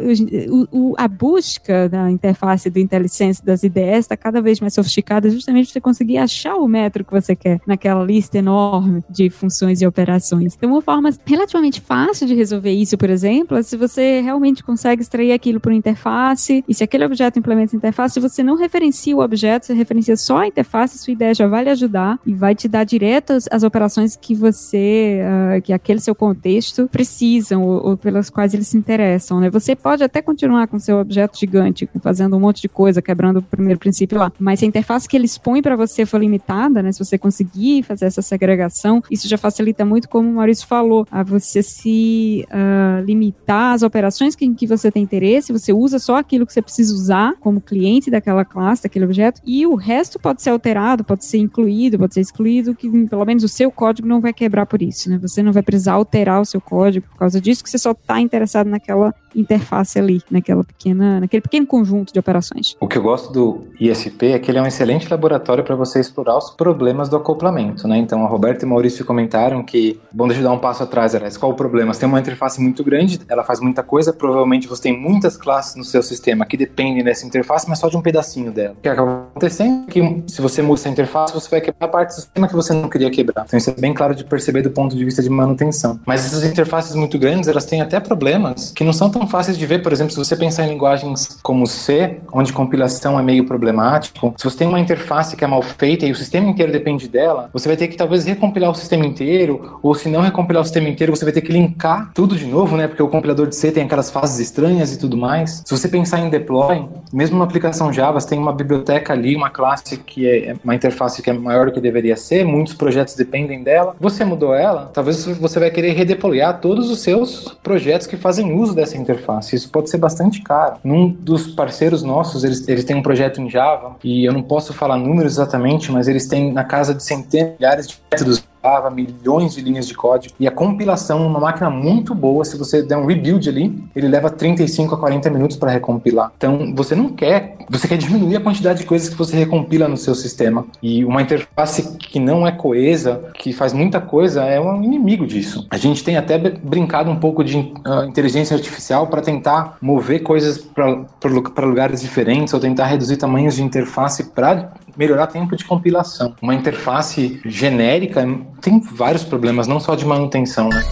[0.51, 5.29] O, o, a busca da interface do IntelliSense das IDEs está cada vez mais sofisticada,
[5.29, 9.81] justamente para você conseguir achar o metro que você quer naquela lista enorme de funções
[9.81, 10.55] e operações.
[10.55, 15.01] Então, uma forma relativamente fácil de resolver isso, por exemplo, é se você realmente consegue
[15.01, 19.65] extrair aquilo por interface, e se aquele objeto implementa interface, você não referencia o objeto,
[19.65, 22.83] você referencia só a interface, sua ideia já vai lhe ajudar e vai te dar
[22.83, 28.29] direto as, as operações que você, uh, que aquele seu contexto precisam ou, ou, pelas
[28.29, 29.49] quais eles se interessam, né?
[29.49, 33.41] Você pode até continuar com seu objeto gigante, fazendo um monte de coisa, quebrando o
[33.41, 36.91] primeiro princípio lá, mas se a interface que ele expõe para você for limitada, né?
[36.91, 41.23] Se você conseguir fazer essa segregação, isso já facilita muito, como o Maurício falou, a
[41.23, 46.17] você se uh, limitar às operações que, em que você tem interesse, você usa só
[46.17, 50.41] aquilo que você precisa usar como cliente daquela classe, daquele objeto, e o resto pode
[50.41, 54.21] ser alterado, pode ser incluído, pode ser excluído, que pelo menos o seu código não
[54.21, 55.17] vai quebrar por isso, né?
[55.17, 58.19] Você não vai precisar alterar o seu código por causa disso, que você só está
[58.19, 62.75] interessado naquela interface ali, naquela pequena, naquele pequeno conjunto de operações.
[62.79, 65.99] O que eu gosto do ISP é que ele é um excelente laboratório para você
[65.99, 67.97] explorar os problemas do acoplamento, né?
[67.97, 71.15] Então a Roberta e o Maurício comentaram que, bom, deixa eu dar um passo atrás,
[71.15, 71.93] Alex, qual o problema?
[71.93, 75.75] Você tem uma interface muito grande, ela faz muita coisa, provavelmente você tem muitas classes
[75.75, 78.75] no seu sistema que dependem dessa interface, mas só de um pedacinho dela.
[78.77, 81.89] O que acaba acontecendo é que se você muda essa interface, você vai quebrar a
[81.89, 83.45] parte do sistema que você não queria quebrar.
[83.45, 85.99] Então isso é bem claro de perceber do ponto de vista de manutenção.
[86.05, 89.65] Mas essas interfaces muito grandes, elas têm até problemas que não são tão fáceis de
[89.65, 89.81] ver.
[89.81, 94.43] Por exemplo, se você pensar em linguagens como C, onde compilação é meio problemático, se
[94.43, 97.67] você tem uma interface que é mal feita e o sistema inteiro depende dela, você
[97.67, 101.15] vai ter que talvez recompilar o sistema inteiro, ou se não recompilar o sistema inteiro,
[101.15, 102.87] você vai ter que linkar tudo de novo, né?
[102.87, 105.63] Porque o compilador de C tem aquelas fases estranhas e tudo mais.
[105.65, 109.49] Se você pensar em deploy, mesmo na aplicação Java, você tem uma biblioteca ali, uma
[109.49, 113.63] classe que é uma interface que é maior do que deveria ser, muitos projetos dependem
[113.63, 113.95] dela.
[113.99, 118.73] Você mudou ela, talvez você vai querer redeployar todos os seus projetos que fazem uso
[118.73, 119.10] dessa interface.
[119.55, 120.77] Isso pode ser bastante caro.
[120.83, 124.73] Num dos parceiros nossos, eles, eles têm um projeto em Java, e eu não posso
[124.73, 129.55] falar números exatamente, mas eles têm na casa de centenas, milhares de métodos Java, milhões
[129.55, 130.33] de linhas de código.
[130.39, 134.29] E a compilação, uma máquina muito boa, se você der um rebuild ali, ele leva
[134.29, 136.31] 35 a 40 minutos para recompilar.
[136.37, 139.97] Então, você não quer, você quer diminuir a quantidade de coisas que você recompila no
[139.97, 140.65] seu sistema.
[140.81, 145.65] E uma interface que não é coesa, que faz muita coisa, é um inimigo disso.
[145.69, 150.57] A gente tem até brincado um pouco de uh, inteligência artificial para tentar mover coisas
[150.57, 156.35] para lugares diferentes ou tentar reduzir tamanhos de interface para melhorar tempo de compilação.
[156.41, 158.27] Uma interface genérica
[158.61, 160.83] tem vários problemas, não só de manutenção, né?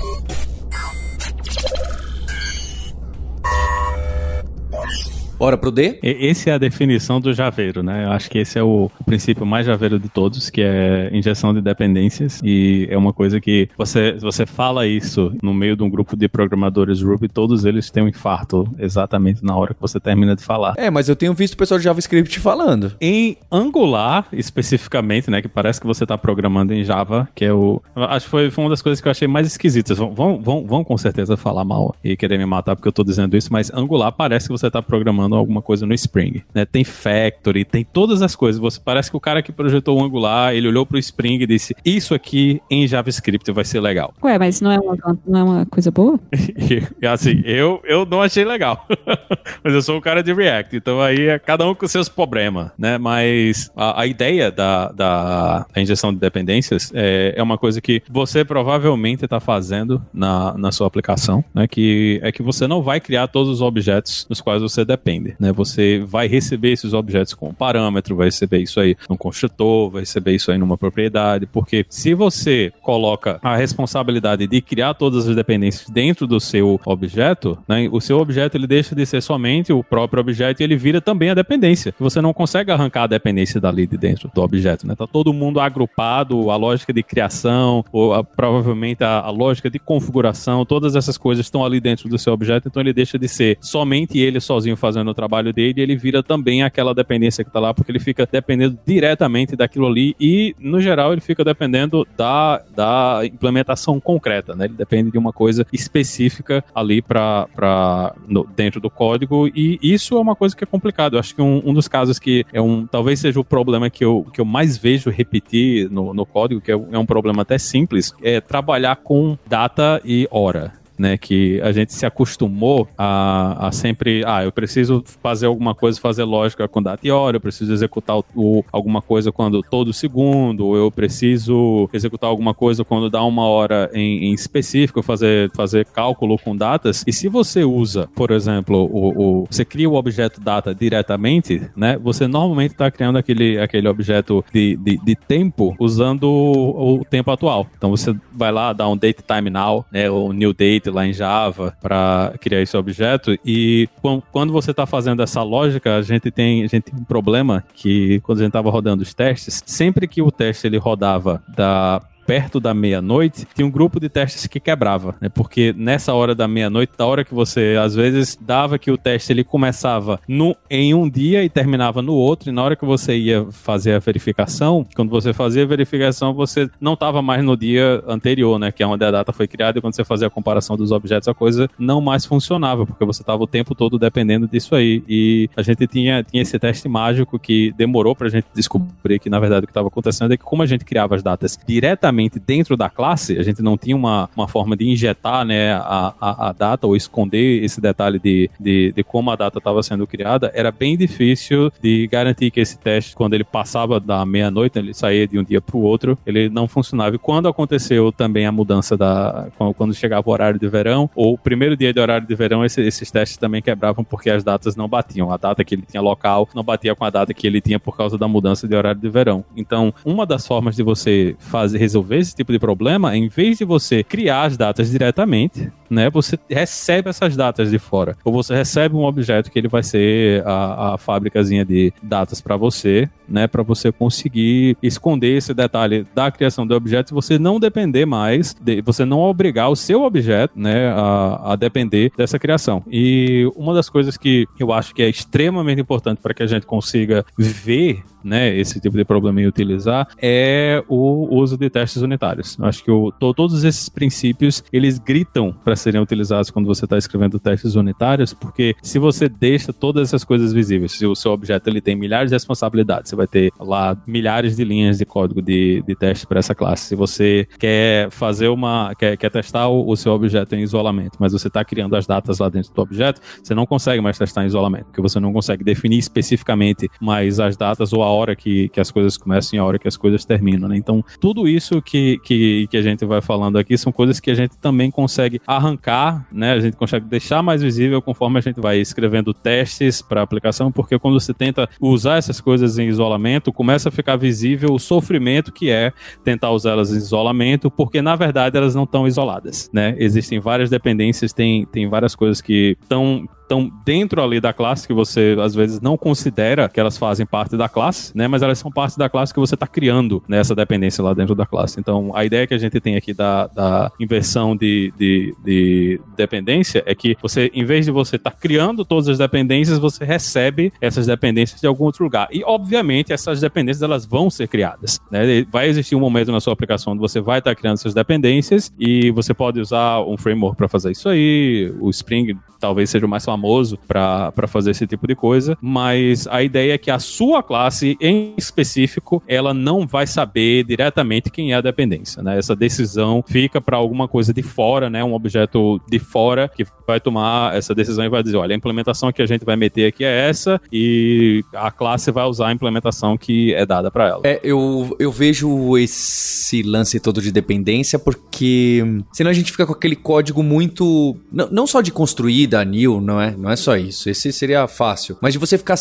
[5.40, 5.98] Bora pro D?
[6.04, 8.04] Esse é a definição do javeiro, né?
[8.04, 11.62] Eu acho que esse é o princípio mais javeiro de todos, que é injeção de
[11.62, 12.42] dependências.
[12.44, 16.28] E é uma coisa que você, você fala isso no meio de um grupo de
[16.28, 20.74] programadores Ruby, todos eles têm um infarto exatamente na hora que você termina de falar.
[20.76, 22.92] É, mas eu tenho visto o pessoal de JavaScript falando.
[23.00, 25.42] Em Angular, especificamente, né?
[25.42, 27.82] Que parece que você está programando em Java, que é o.
[27.96, 29.98] Acho que foi, foi uma das coisas que eu achei mais esquisitas.
[29.98, 33.06] Vão, vão, vão, vão com certeza falar mal e querer me matar porque eu estou
[33.06, 36.44] dizendo isso, mas Angular parece que você está programando alguma coisa no Spring.
[36.54, 36.66] Né?
[36.66, 38.60] Tem Factory, tem todas as coisas.
[38.60, 41.76] Você parece que o cara que projetou o Angular, ele olhou pro Spring e disse:
[41.84, 44.14] Isso aqui em JavaScript vai ser legal.
[44.24, 46.20] Ué, mas não é uma, não é uma coisa boa?
[47.12, 48.88] assim, eu, eu não achei legal.
[49.64, 52.72] mas eu sou o cara de React, então aí é cada um com seus problemas,
[52.78, 52.98] né?
[52.98, 58.02] Mas a, a ideia da, da, da, injeção de dependências é, é uma coisa que
[58.10, 61.68] você provavelmente está fazendo na, na sua aplicação, né?
[61.68, 65.52] Que é que você não vai criar todos os objetos nos quais você depende né?
[65.52, 70.02] Você vai receber esses objetos com um parâmetro, vai receber isso aí num construtor, vai
[70.02, 75.36] receber isso aí numa propriedade, porque se você coloca a responsabilidade de criar todas as
[75.36, 77.88] dependências dentro do seu objeto, né?
[77.92, 81.30] O seu objeto ele deixa de ser somente o próprio objeto e ele vira também
[81.30, 81.94] a dependência.
[82.00, 84.96] Você não consegue arrancar a dependência dali de dentro do objeto, né?
[84.96, 89.80] Tá todo mundo agrupado, a lógica de criação, ou a, provavelmente a, a lógica de
[89.80, 93.58] configuração, todas essas coisas estão ali dentro do seu objeto, então ele deixa de ser
[93.62, 97.74] somente ele sozinho fazendo no trabalho dele, ele vira também aquela dependência que está lá,
[97.74, 103.22] porque ele fica dependendo diretamente daquilo ali e, no geral, ele fica dependendo da, da
[103.26, 104.66] implementação concreta, né?
[104.66, 108.16] Ele depende de uma coisa específica ali para
[108.56, 111.16] dentro do código e isso é uma coisa que é complicado.
[111.16, 114.06] Eu acho que um, um dos casos que é um talvez seja o problema que
[114.06, 117.58] eu, que eu mais vejo repetir no, no código, que é, é um problema até
[117.58, 121.18] simples, é trabalhar com data e hora né?
[121.18, 126.26] Que a gente se acostumou a, a sempre, ah, eu preciso fazer alguma coisa, fazer
[126.26, 130.68] lógica com data e hora, eu preciso executar o, o, alguma coisa quando todo segundo,
[130.68, 135.86] ou eu preciso executar alguma coisa quando dá uma hora em, em específico, fazer, fazer
[135.86, 137.04] cálculo com datas.
[137.08, 141.98] E se você usa, por exemplo, o, o você cria o objeto data diretamente, né?
[142.02, 147.32] Você normalmente está criando aquele, aquele objeto de, de, de tempo usando o, o tempo
[147.32, 147.68] atual.
[147.78, 150.10] Então você vai lá, dá um date time now, né?
[150.10, 153.38] Ou new date lá em Java para criar esse objeto.
[153.46, 153.88] E
[154.32, 158.20] quando você está fazendo essa lógica, a gente tem, a gente tem um problema que
[158.22, 162.60] quando a gente estava rodando os testes, sempre que o teste ele rodava da perto
[162.60, 165.30] da meia-noite, tinha um grupo de testes que quebrava, né?
[165.30, 169.34] Porque nessa hora da meia-noite, da hora que você às vezes dava que o teste
[169.34, 173.18] ele começava no, em um dia e terminava no outro, e na hora que você
[173.18, 178.04] ia fazer a verificação, quando você fazia a verificação, você não estava mais no dia
[178.08, 178.72] anterior, né?
[178.72, 181.28] Que é onde a data foi criada, e quando você fazia a comparação dos objetos,
[181.28, 185.04] a coisa não mais funcionava, porque você estava o tempo todo dependendo disso aí.
[185.10, 189.40] E a gente tinha, tinha esse teste mágico que demorou pra gente descobrir que, na
[189.40, 192.76] verdade, o que estava acontecendo é que como a gente criava as datas diretamente dentro
[192.76, 196.52] da classe, a gente não tinha uma, uma forma de injetar né, a, a, a
[196.52, 200.72] data ou esconder esse detalhe de, de, de como a data estava sendo criada, era
[200.72, 205.38] bem difícil de garantir que esse teste, quando ele passava da meia-noite, ele saía de
[205.38, 207.16] um dia para o outro, ele não funcionava.
[207.16, 209.48] E quando aconteceu também a mudança da.
[209.78, 212.82] quando chegava o horário de verão, ou o primeiro dia de horário de verão, esse,
[212.82, 215.32] esses testes também quebravam porque as datas não batiam.
[215.32, 217.96] A data que ele tinha local não batia com a data que ele tinha por
[217.96, 219.44] causa da mudança de horário de verão.
[219.56, 223.66] Então, uma das formas de você fazer resolver esse tipo de problema, em vez de
[223.66, 228.16] você criar as datas diretamente, né, você recebe essas datas de fora.
[228.24, 232.56] Ou você recebe um objeto que ele vai ser a, a fábricazinha de datas para
[232.56, 237.60] você, né, para você conseguir esconder esse detalhe da criação do objeto e você não
[237.60, 242.84] depender mais, de, você não obrigar o seu objeto, né, a, a depender dessa criação.
[242.90, 246.66] E uma das coisas que eu acho que é extremamente importante para que a gente
[246.66, 252.58] consiga ver né, esse tipo de problema e utilizar é o uso de testes unitários.
[252.62, 256.98] Acho que o, to, todos esses princípios eles gritam para serem utilizados quando você está
[256.98, 261.70] escrevendo testes unitários, porque se você deixa todas essas coisas visíveis, se o seu objeto
[261.70, 265.84] ele tem milhares de responsabilidades, você vai ter lá milhares de linhas de código de,
[265.86, 266.88] de teste para essa classe.
[266.88, 271.34] Se você quer fazer uma, quer, quer testar o, o seu objeto em isolamento, mas
[271.34, 274.48] você está criando as datas lá dentro do objeto, você não consegue mais testar em
[274.48, 278.80] isolamento, porque você não consegue definir especificamente mais as datas ou a hora que, que
[278.80, 280.78] as coisas começam e a hora que as coisas terminam, né?
[280.78, 284.36] Então, tudo isso que, que, que a gente vai falando aqui são coisas que a
[284.36, 286.54] gente também consegue arrancar, né?
[286.54, 290.98] A gente consegue deixar mais visível conforme a gente vai escrevendo testes para aplicação, porque
[290.98, 295.70] quando você tenta usar essas coisas em isolamento, começa a ficar visível o sofrimento que
[295.70, 295.92] é
[296.24, 299.96] tentar usá-las em isolamento, porque na verdade elas não estão isoladas, né?
[299.98, 304.94] Existem várias dependências, tem, tem várias coisas que estão estão dentro ali da classe que
[304.94, 308.28] você às vezes não considera que elas fazem parte da classe, né?
[308.28, 311.48] Mas elas são parte da classe que você está criando nessa dependência lá dentro da
[311.48, 311.80] classe.
[311.80, 316.84] Então, a ideia que a gente tem aqui da, da inversão de, de, de dependência
[316.86, 320.72] é que você, em vez de você estar tá criando todas as dependências, você recebe
[320.80, 322.28] essas dependências de algum outro lugar.
[322.32, 325.00] E, obviamente, essas dependências elas vão ser criadas.
[325.10, 325.44] Né?
[325.52, 328.72] Vai existir um momento na sua aplicação onde você vai estar tá criando essas dependências
[328.80, 331.74] e você pode usar um framework para fazer isso aí.
[331.80, 333.39] O Spring talvez seja o mais famoso
[333.88, 338.34] para fazer esse tipo de coisa, mas a ideia é que a sua classe em
[338.38, 342.38] específico, ela não vai saber diretamente quem é a dependência, né?
[342.38, 345.04] Essa decisão fica para alguma coisa de fora, né?
[345.04, 349.12] Um objeto de fora que vai tomar essa decisão e vai dizer, olha, a implementação
[349.12, 353.18] que a gente vai meter aqui é essa e a classe vai usar a implementação
[353.18, 354.22] que é dada para ela.
[354.24, 359.74] É, eu, eu vejo esse lance todo de dependência porque senão a gente fica com
[359.74, 363.29] aquele código muito não, não só de construir da new, não é?
[363.38, 364.10] Não é só isso.
[364.10, 365.18] Esse seria fácil.
[365.22, 365.78] Mas de você ficar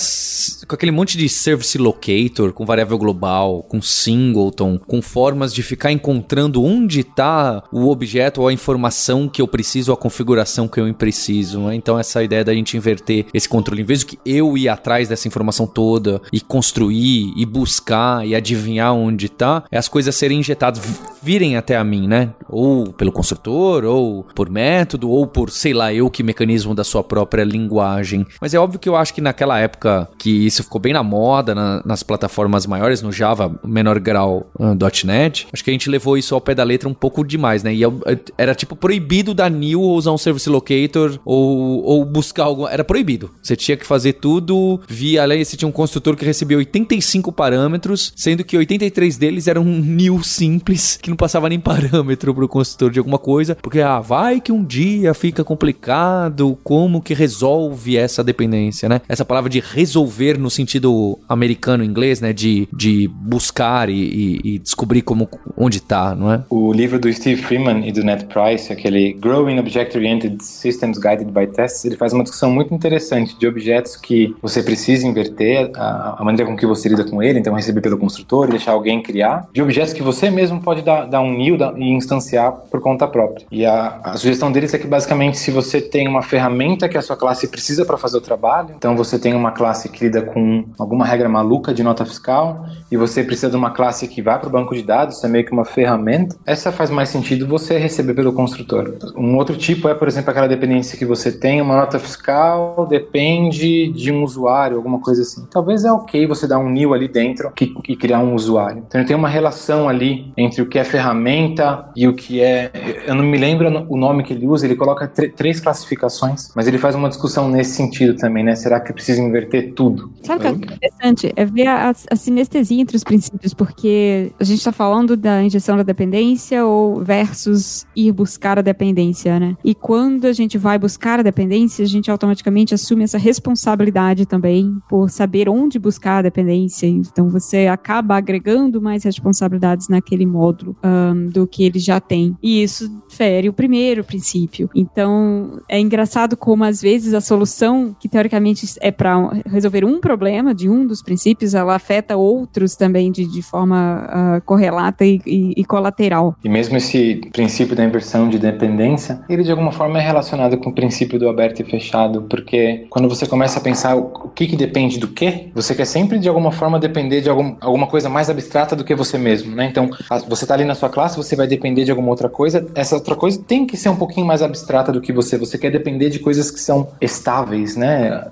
[0.67, 5.93] com aquele monte de service locator, com variável global, com singleton, com formas de ficar
[5.93, 10.93] encontrando onde está o objeto ou a informação que eu preciso, a configuração que eu
[10.95, 11.61] preciso.
[11.61, 11.75] Né?
[11.75, 15.09] Então, essa ideia da gente inverter esse controle, em vez de que eu ir atrás
[15.09, 20.41] dessa informação toda e construir e buscar e adivinhar onde está, é as coisas serem
[20.41, 20.83] injetadas,
[21.23, 22.31] virem até a mim, né?
[22.49, 27.05] Ou pelo construtor, ou por método, ou por sei lá eu que mecanismo da sua
[27.05, 28.27] própria linguagem.
[28.41, 31.55] Mas é óbvio que eu acho que naquela época que isso ficou bem na moda,
[31.55, 36.17] na, nas plataformas maiores, no Java, menor grau uh, .NET, acho que a gente levou
[36.17, 37.75] isso ao pé da letra um pouco demais, né?
[37.75, 38.01] E eu,
[38.37, 42.69] era tipo proibido da New usar um Service Locator ou, ou buscar algo.
[42.69, 43.31] Era proibido.
[43.43, 45.23] Você tinha que fazer tudo via.
[45.23, 50.23] Além, você tinha um construtor que recebia 85 parâmetros, sendo que 83 deles eram New
[50.23, 54.53] simples, que não passava nem parâmetro pro construtor de alguma coisa, porque, ah, vai que
[54.53, 59.03] um dia fica complicado como que resolve essa dependência, né?
[59.07, 62.33] Essa palavra de resolver no sentido americano inglês, né?
[62.33, 66.43] De, de buscar e, e, e descobrir como onde tá, não é?
[66.49, 71.47] O livro do Steve Freeman e do Ned Price, aquele Growing Object-Oriented Systems Guided by
[71.47, 76.25] Tests, ele faz uma discussão muito interessante de objetos que você precisa inverter a, a
[76.25, 79.47] maneira com que você lida com ele, então receber pelo construtor e deixar alguém criar,
[79.53, 83.47] de objetos que você mesmo pode dar, dar um new e instanciar por conta própria.
[83.51, 87.03] E a, a sugestão deles é que basicamente se você tem uma ferramenta que a
[87.09, 88.75] sua classe precisa para fazer o trabalho.
[88.77, 92.97] Então você tem uma classe que lida com alguma regra maluca de nota fiscal e
[92.97, 95.45] você precisa de uma classe que vai para o banco de dados, isso é meio
[95.45, 96.37] que uma ferramenta.
[96.47, 98.95] Essa faz mais sentido você receber pelo construtor.
[99.17, 103.89] Um outro tipo é, por exemplo, aquela dependência que você tem uma nota fiscal depende
[103.93, 105.47] de um usuário, alguma coisa assim.
[105.51, 108.85] Talvez é ok você dar um new ali dentro que, e criar um usuário.
[108.87, 112.71] Então tem uma relação ali entre o que é ferramenta e o que é.
[113.07, 116.19] Eu não me lembro o nome que ele usa, ele coloca três classificações
[116.55, 118.55] mas ele faz uma discussão nesse sentido também, né?
[118.55, 120.13] Será que precisa inverter tudo?
[120.23, 121.33] Sabe o que é interessante?
[121.37, 125.77] É ver a, a sinestesia entre os princípios, porque a gente está falando da injeção
[125.77, 129.57] da dependência ou versus ir buscar a dependência, né?
[129.65, 134.77] E quando a gente vai buscar a dependência, a gente automaticamente assume essa responsabilidade também
[134.89, 136.87] por saber onde buscar a dependência.
[136.87, 142.37] Então você acaba agregando mais responsabilidades naquele módulo um, do que ele já tem.
[142.43, 144.69] E isso fere o primeiro princípio.
[144.75, 150.55] Então é engraçado como às vezes a solução que teoricamente é para resolver um problema
[150.55, 155.55] de um dos princípios, ela afeta outros também de, de forma uh, correlata e, e,
[155.57, 156.37] e, colateral.
[156.45, 160.71] E mesmo esse princípio da inversão de dependência, ele de alguma forma é relacionado com
[160.71, 164.57] o princípio do aberto e fechado, porque quando você começa a pensar o que, que
[164.57, 168.31] depende do que, você quer sempre de alguma forma depender de algum, alguma coisa mais
[168.31, 169.67] abstrata do que você mesmo, né?
[169.67, 169.91] Então,
[170.29, 173.15] você está ali na sua classe, você vai depender de alguma outra coisa, essa outra
[173.15, 176.19] coisa tem que ser um pouquinho mais abstrata do que você, você quer depender de
[176.19, 178.27] coisas que são estáveis, né?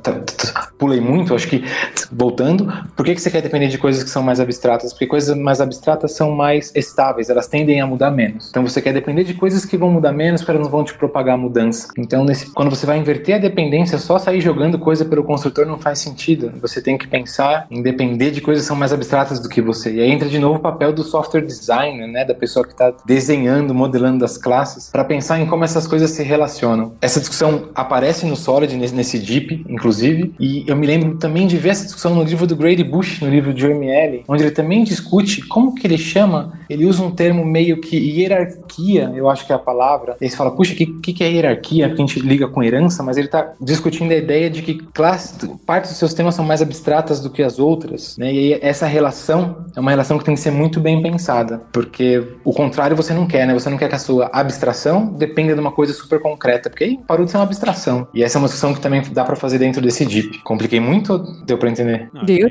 [0.79, 1.65] Pulei muito, acho que
[2.11, 4.93] voltando, por que, que você quer depender de coisas que são mais abstratas?
[4.93, 8.49] Porque coisas mais abstratas são mais estáveis, elas tendem a mudar menos.
[8.51, 11.35] Então você quer depender de coisas que vão mudar menos, elas não vão te propagar
[11.35, 11.89] a mudança.
[11.99, 15.79] Então, nesse, quando você vai inverter a dependência, só sair jogando coisa pelo construtor não
[15.79, 16.53] faz sentido.
[16.61, 19.95] Você tem que pensar em depender de coisas que são mais abstratas do que você.
[19.95, 22.25] E aí entra de novo o papel do software designer, né?
[22.25, 26.23] Da pessoa que está desenhando, modelando as classes, para pensar em como essas coisas se
[26.23, 26.93] relacionam.
[27.01, 31.57] Essa discussão aparece no Solid, nesse, nesse DIP, inclusive, e eu me lembro também de
[31.57, 34.51] ver essa discussão no livro do Grady Bush, no livro de Jeremy L., onde ele
[34.51, 39.47] também discute como que ele chama, ele usa um termo meio que hierarquia, eu acho
[39.47, 40.17] que é a palavra.
[40.21, 41.89] Ele fala, puxa, o que, que, que é hierarquia?
[41.89, 45.49] Porque a gente liga com herança, mas ele está discutindo a ideia de que classe,
[45.67, 48.33] partes dos seus temas são mais abstratas do que as outras, né?
[48.33, 52.53] E essa relação é uma relação que tem que ser muito bem pensada, porque o
[52.53, 53.55] contrário você não quer, né?
[53.55, 56.99] Você não quer que a sua abstração dependa de uma coisa super concreta, porque aí
[57.07, 58.09] parou de ser uma abstração.
[58.13, 60.41] E essa é uma discussão que também dá para fazer dentro desse DIP.
[60.43, 62.11] Compliquei muito, deu para entender?
[62.13, 62.49] Não, Deu.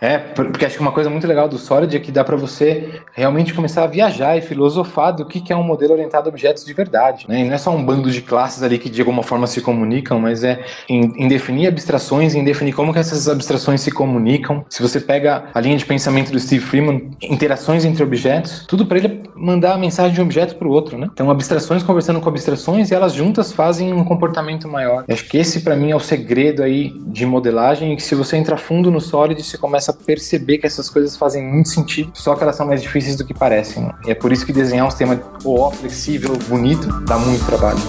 [0.00, 3.00] É, porque acho que uma coisa muito legal do Solid é que dá para você
[3.12, 6.64] realmente começar a viajar e filosofar do que, que é um modelo orientado a objetos
[6.64, 7.26] de verdade.
[7.28, 7.40] Né?
[7.40, 10.18] E não é só um bando de classes ali que de alguma forma se comunicam,
[10.18, 14.64] mas é em, em definir abstrações, em definir como que essas abstrações se comunicam.
[14.68, 18.98] Se você pega a linha de pensamento do Steve Freeman, interações entre objetos, tudo para
[18.98, 21.08] ele mandar a mensagem de um objeto para o outro, né?
[21.12, 24.91] Então abstrações conversando com abstrações e elas juntas fazem um comportamento maior.
[25.06, 28.36] Eu acho que esse para mim é o segredo aí de modelagem que se você
[28.36, 32.34] entra fundo no Solid, você começa a perceber que essas coisas fazem muito sentido, só
[32.34, 33.90] que elas são mais difíceis do que parecem.
[34.06, 37.80] E é por isso que desenhar um sistema OO flexível, bonito, dá muito trabalho.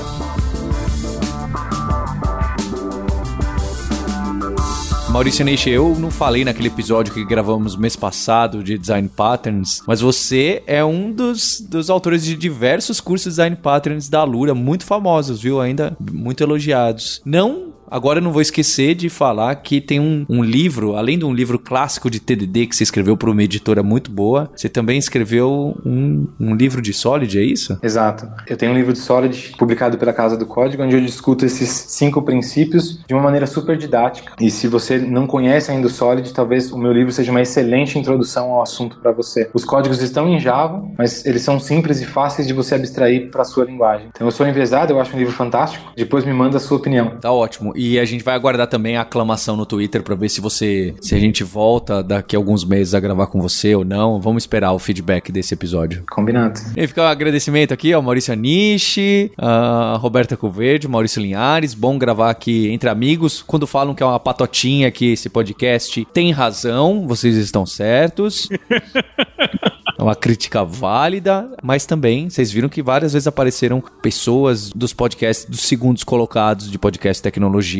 [5.14, 10.01] Maurício Neixe, eu não falei naquele episódio que gravamos mês passado de Design Patterns, mas
[10.01, 14.84] você é um dos, dos autores de diversos cursos de Design Patterns da Lura, muito
[14.84, 15.61] famosos, viu?
[15.61, 17.22] Ainda muito elogiados.
[17.24, 21.26] Não Agora eu não vou esquecer de falar que tem um, um livro, além de
[21.26, 24.98] um livro clássico de TDD que você escreveu para uma editora muito boa, você também
[24.98, 27.78] escreveu um, um livro de Solid, é isso?
[27.84, 28.28] Exato.
[28.48, 31.70] Eu tenho um livro de Solid publicado pela Casa do Código, onde eu discuto esses
[31.70, 34.34] cinco princípios de uma maneira super didática.
[34.41, 38.00] E se você não conhece ainda o Solid, talvez o meu livro seja uma excelente
[38.00, 39.52] introdução ao assunto para você.
[39.54, 43.44] Os códigos estão em Java, mas eles são simples e fáceis de você abstrair para
[43.44, 44.08] sua linguagem.
[44.10, 45.91] Então eu sou envezado, eu acho um livro fantástico.
[45.96, 47.20] Depois me manda a sua opinião.
[47.22, 47.72] Tá ótimo.
[47.76, 51.16] E a gente vai aguardar também a aclamação no Twitter para ver se você, se
[51.16, 54.20] a gente volta daqui a alguns meses a gravar com você ou não.
[54.20, 56.04] Vamos esperar o feedback desse episódio.
[56.10, 56.60] Combinado.
[56.76, 61.74] E fica o um agradecimento aqui ao Maurício Anishi, a Roberta Coverde, Maurício Linhares.
[61.74, 63.42] Bom gravar aqui entre amigos.
[63.42, 68.50] Quando falam que é uma patotinha que esse podcast tem razão, vocês estão certos.
[69.98, 75.46] É uma crítica válida, mas também vocês viram que várias vezes apareceram pessoas dos podcasts
[75.46, 77.72] dos segundos colocados de podcast tecnologia.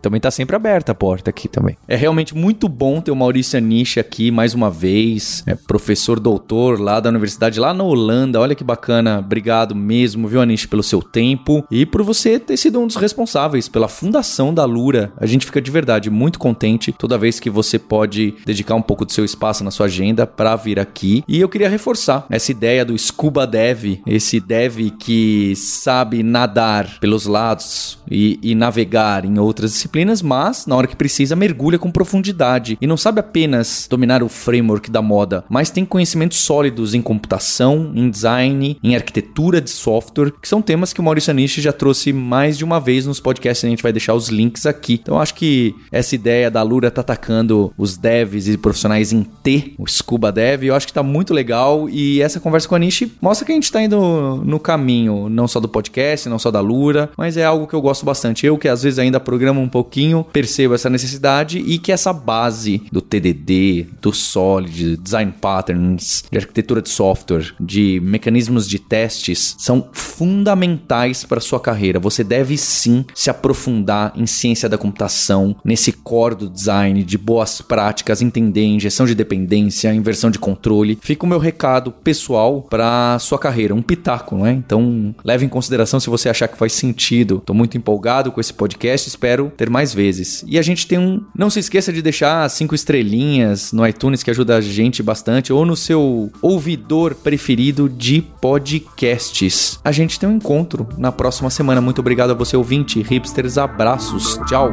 [0.00, 1.76] Também tá sempre aberta a porta aqui também.
[1.86, 5.42] É realmente muito bom ter o Maurício Anish aqui mais uma vez.
[5.46, 8.40] É professor doutor lá da universidade lá na Holanda.
[8.40, 9.18] Olha que bacana.
[9.18, 13.68] Obrigado mesmo, viu, Anish, pelo seu tempo e por você ter sido um dos responsáveis
[13.68, 15.12] pela fundação da Lura.
[15.18, 19.04] A gente fica de verdade muito contente toda vez que você pode dedicar um pouco
[19.04, 21.24] do seu espaço na sua agenda para vir aqui.
[21.26, 27.26] E eu queria reforçar essa ideia do scuba dev, esse dev que sabe nadar pelos
[27.26, 32.78] lados e, e navegar em outras disciplinas, mas na hora que precisa mergulha com profundidade
[32.80, 37.92] e não sabe apenas dominar o framework da moda, mas tem conhecimentos sólidos em computação,
[37.94, 42.12] em design, em arquitetura de software, que são temas que o Maurício Anish já trouxe
[42.12, 45.00] mais de uma vez nos podcasts, a gente vai deixar os links aqui.
[45.02, 49.74] Então acho que essa ideia da Lura tá atacando os devs e profissionais em T,
[49.78, 53.12] o Scuba Dev, eu acho que tá muito legal e essa conversa com a Nishi
[53.20, 56.60] mostra que a gente tá indo no caminho, não só do podcast, não só da
[56.60, 58.46] Lura, mas é algo que eu gosto bastante.
[58.46, 62.82] Eu que às vezes ainda programo um pouquinho, percebo essa necessidade e que essa base
[62.90, 69.88] do TDD, do Solid, design patterns, de arquitetura de software, de mecanismos de testes são
[69.92, 71.98] fundamentais para sua carreira.
[71.98, 77.60] Você deve sim se aprofundar em ciência da computação, nesse core do design, de boas
[77.60, 80.98] práticas, entender injeção de dependência, inversão de controle.
[81.00, 84.52] Fica o meu recado pessoal para sua carreira, um pitaco, não é?
[84.52, 87.42] Então, leve em consideração se você achar que faz sentido.
[87.44, 90.44] Tô muito empolgado com esse podcast, espero ter mais vezes.
[90.46, 94.30] E a gente tem um, não se esqueça de deixar cinco estrelinhas no iTunes que
[94.30, 99.78] ajuda a gente bastante ou no seu ouvidor preferido de podcasts.
[99.84, 101.80] A gente tem um encontro na próxima semana.
[101.80, 104.38] Muito obrigado a você ouvinte, hipsters, abraços.
[104.46, 104.72] Tchau.